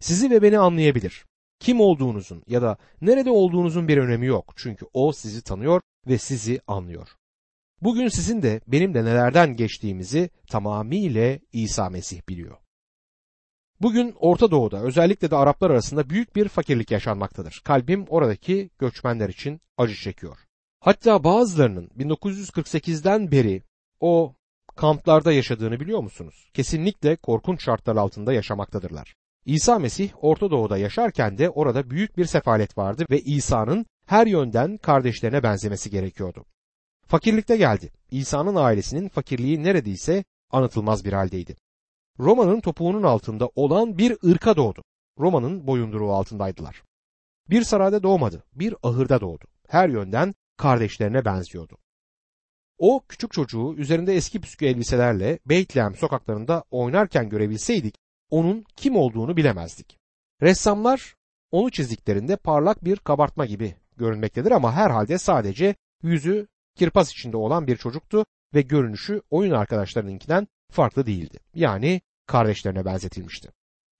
Sizi 0.00 0.30
ve 0.30 0.42
beni 0.42 0.58
anlayabilir. 0.58 1.26
Kim 1.60 1.80
olduğunuzun 1.80 2.42
ya 2.46 2.62
da 2.62 2.76
nerede 3.00 3.30
olduğunuzun 3.30 3.88
bir 3.88 3.98
önemi 3.98 4.26
yok. 4.26 4.52
Çünkü 4.56 4.86
o 4.92 5.12
sizi 5.12 5.42
tanıyor 5.42 5.80
ve 6.06 6.18
sizi 6.18 6.60
anlıyor. 6.66 7.08
Bugün 7.82 8.08
sizin 8.08 8.42
de 8.42 8.60
benim 8.66 8.94
de 8.94 9.04
nelerden 9.04 9.56
geçtiğimizi 9.56 10.30
tamamıyla 10.50 11.38
İsa 11.52 11.90
Mesih 11.90 12.28
biliyor. 12.28 12.56
Bugün 13.80 14.14
Orta 14.20 14.50
Doğu'da 14.50 14.82
özellikle 14.82 15.30
de 15.30 15.36
Araplar 15.36 15.70
arasında 15.70 16.10
büyük 16.10 16.36
bir 16.36 16.48
fakirlik 16.48 16.90
yaşanmaktadır. 16.90 17.62
Kalbim 17.64 18.04
oradaki 18.08 18.70
göçmenler 18.78 19.28
için 19.28 19.60
acı 19.76 19.94
çekiyor. 19.94 20.45
Hatta 20.86 21.24
bazılarının 21.24 21.90
1948'den 21.98 23.30
beri 23.30 23.62
o 24.00 24.34
kamplarda 24.76 25.32
yaşadığını 25.32 25.80
biliyor 25.80 26.00
musunuz? 26.00 26.50
Kesinlikle 26.54 27.16
korkunç 27.16 27.64
şartlar 27.64 27.96
altında 27.96 28.32
yaşamaktadırlar. 28.32 29.14
İsa 29.44 29.78
Mesih 29.78 30.10
Orta 30.24 30.50
Doğu'da 30.50 30.78
yaşarken 30.78 31.38
de 31.38 31.50
orada 31.50 31.90
büyük 31.90 32.16
bir 32.16 32.24
sefalet 32.24 32.78
vardı 32.78 33.06
ve 33.10 33.20
İsa'nın 33.20 33.86
her 34.06 34.26
yönden 34.26 34.76
kardeşlerine 34.76 35.42
benzemesi 35.42 35.90
gerekiyordu. 35.90 36.44
Fakirlikte 37.06 37.56
geldi. 37.56 37.92
İsa'nın 38.10 38.54
ailesinin 38.54 39.08
fakirliği 39.08 39.62
neredeyse 39.62 40.24
anlatılmaz 40.50 41.04
bir 41.04 41.12
haldeydi. 41.12 41.56
Roma'nın 42.18 42.60
topuğunun 42.60 43.02
altında 43.02 43.50
olan 43.54 43.98
bir 43.98 44.16
ırka 44.30 44.56
doğdu. 44.56 44.82
Roma'nın 45.18 45.66
boyunduruğu 45.66 46.12
altındaydılar. 46.12 46.82
Bir 47.50 47.62
sarayda 47.62 48.02
doğmadı, 48.02 48.44
bir 48.54 48.74
ahırda 48.82 49.20
doğdu. 49.20 49.44
Her 49.68 49.88
yönden 49.88 50.34
kardeşlerine 50.56 51.24
benziyordu. 51.24 51.78
O 52.78 53.04
küçük 53.08 53.32
çocuğu 53.32 53.74
üzerinde 53.76 54.14
eski 54.14 54.40
püskü 54.40 54.66
elbiselerle 54.66 55.38
Beytlehem 55.46 55.94
sokaklarında 55.94 56.64
oynarken 56.70 57.28
görebilseydik 57.28 57.94
onun 58.30 58.64
kim 58.76 58.96
olduğunu 58.96 59.36
bilemezdik. 59.36 59.98
Ressamlar 60.42 61.14
onu 61.50 61.70
çizdiklerinde 61.70 62.36
parlak 62.36 62.84
bir 62.84 62.96
kabartma 62.96 63.46
gibi 63.46 63.74
görünmektedir 63.96 64.50
ama 64.50 64.72
herhalde 64.72 65.18
sadece 65.18 65.74
yüzü 66.02 66.46
kirpas 66.74 67.12
içinde 67.12 67.36
olan 67.36 67.66
bir 67.66 67.76
çocuktu 67.76 68.26
ve 68.54 68.62
görünüşü 68.62 69.22
oyun 69.30 69.50
arkadaşlarınınkinden 69.50 70.48
farklı 70.72 71.06
değildi. 71.06 71.38
Yani 71.54 72.00
kardeşlerine 72.26 72.84
benzetilmişti. 72.84 73.48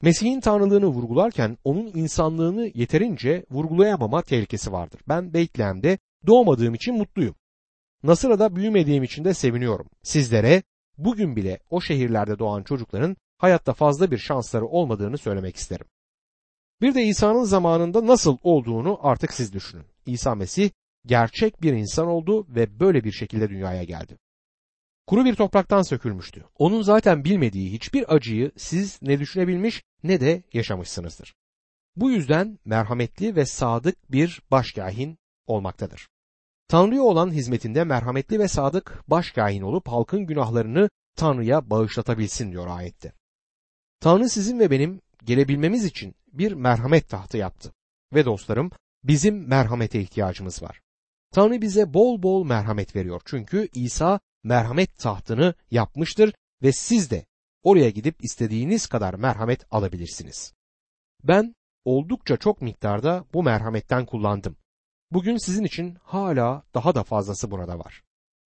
Mesih'in 0.03 0.41
tanrılığını 0.41 0.87
vurgularken 0.87 1.59
onun 1.65 1.87
insanlığını 1.95 2.71
yeterince 2.75 3.45
vurgulayamama 3.51 4.23
tehlikesi 4.23 4.73
vardır. 4.73 5.01
Ben 5.09 5.35
Beytlehem'de 5.35 5.99
doğmadığım 6.27 6.75
için 6.75 6.95
mutluyum. 6.95 7.35
Nasıra'da 8.03 8.57
büyümediğim 8.57 9.03
için 9.03 9.25
de 9.25 9.35
seviniyorum. 9.35 9.91
Sizlere 10.03 10.63
bugün 10.99 11.37
bile 11.37 11.59
o 11.71 11.81
şehirlerde 11.81 12.39
doğan 12.39 12.63
çocukların 12.63 13.17
hayatta 13.39 13.73
fazla 13.73 14.11
bir 14.11 14.19
şansları 14.19 14.67
olmadığını 14.67 15.19
söylemek 15.19 15.57
isterim. 15.57 15.87
Bir 16.81 16.95
de 16.95 17.05
İsa'nın 17.05 17.45
zamanında 17.45 18.07
nasıl 18.07 18.39
olduğunu 18.43 18.99
artık 19.03 19.33
siz 19.33 19.53
düşünün. 19.53 19.87
İsa 20.07 20.35
Mesih 20.35 20.71
gerçek 21.07 21.63
bir 21.63 21.73
insan 21.73 22.07
oldu 22.07 22.47
ve 22.49 22.81
böyle 22.81 23.05
bir 23.05 23.13
şekilde 23.13 23.49
dünyaya 23.49 23.85
geldi. 23.85 24.19
Kuru 25.07 25.25
bir 25.25 25.35
topraktan 25.35 25.83
sökülmüştü. 25.83 26.45
Onun 26.59 26.83
zaten 26.83 27.25
bilmediği 27.25 27.73
hiçbir 27.73 28.15
acıyı 28.15 28.53
siz 28.57 29.03
ne 29.03 29.19
düşünebilmiş 29.19 29.83
ne 30.03 30.21
de 30.21 30.43
yaşamışsınızdır. 30.53 31.35
Bu 31.97 32.11
yüzden 32.11 32.59
merhametli 32.65 33.37
ve 33.37 33.47
sadık 33.47 34.13
bir 34.13 34.43
başkahin 34.51 35.19
olmaktadır. 35.47 36.09
Tanrı'ya 36.69 37.03
olan 37.03 37.31
hizmetinde 37.31 37.85
merhametli 37.85 38.39
ve 38.39 38.49
sadık 38.49 39.03
başkahin 39.09 39.63
olup 39.63 39.89
halkın 39.89 40.27
günahlarını 40.27 40.91
Tanrı'ya 41.17 41.71
bağışlatabilsin 41.71 42.53
diyor 42.53 42.67
ayette. 42.67 43.13
Tanrı 44.01 44.29
sizin 44.29 44.59
ve 44.59 44.71
benim 44.71 45.01
gelebilmemiz 45.25 45.85
için 45.85 46.15
bir 46.33 46.53
merhamet 46.53 47.09
tahtı 47.09 47.37
yaptı. 47.37 47.73
Ve 48.15 48.25
dostlarım 48.25 48.71
bizim 49.05 49.49
merhamete 49.49 50.01
ihtiyacımız 50.01 50.63
var. 50.63 50.81
Tanrı 51.33 51.63
bize 51.63 51.95
bol 51.95 52.23
bol 52.23 52.45
merhamet 52.45 52.97
veriyor. 52.97 53.21
Çünkü 53.25 53.69
İsa 53.75 54.21
merhamet 54.45 54.99
tahtını 54.99 55.55
yapmıştır 55.71 56.35
ve 56.63 56.73
siz 56.73 57.11
de 57.11 57.27
oraya 57.63 57.91
gidip 57.91 58.25
istediğiniz 58.25 58.87
kadar 58.87 59.15
merhamet 59.15 59.65
alabilirsiniz. 59.71 60.53
Ben 61.25 61.55
oldukça 61.85 62.37
çok 62.37 62.63
miktarda 62.63 63.25
bu 63.35 63.43
merhametten 63.43 64.07
kullandım. 64.07 64.57
Bugün 65.11 65.37
sizin 65.37 65.65
için 65.65 65.97
hala 66.03 66.63
daha 66.75 66.95
da 66.95 67.03
fazlası 67.03 67.51
burada 67.51 67.79
var. 67.79 68.03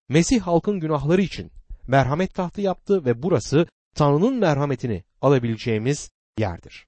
Mesih 0.08 0.40
halkın 0.40 0.80
günahları 0.80 1.22
için 1.22 1.52
merhamet 1.86 2.34
tahtı 2.34 2.60
yaptı 2.60 3.04
ve 3.04 3.22
burası 3.22 3.66
Tanrı'nın 3.94 4.34
merhametini 4.34 5.04
alabileceğimiz 5.20 6.10
yerdir. 6.38 6.86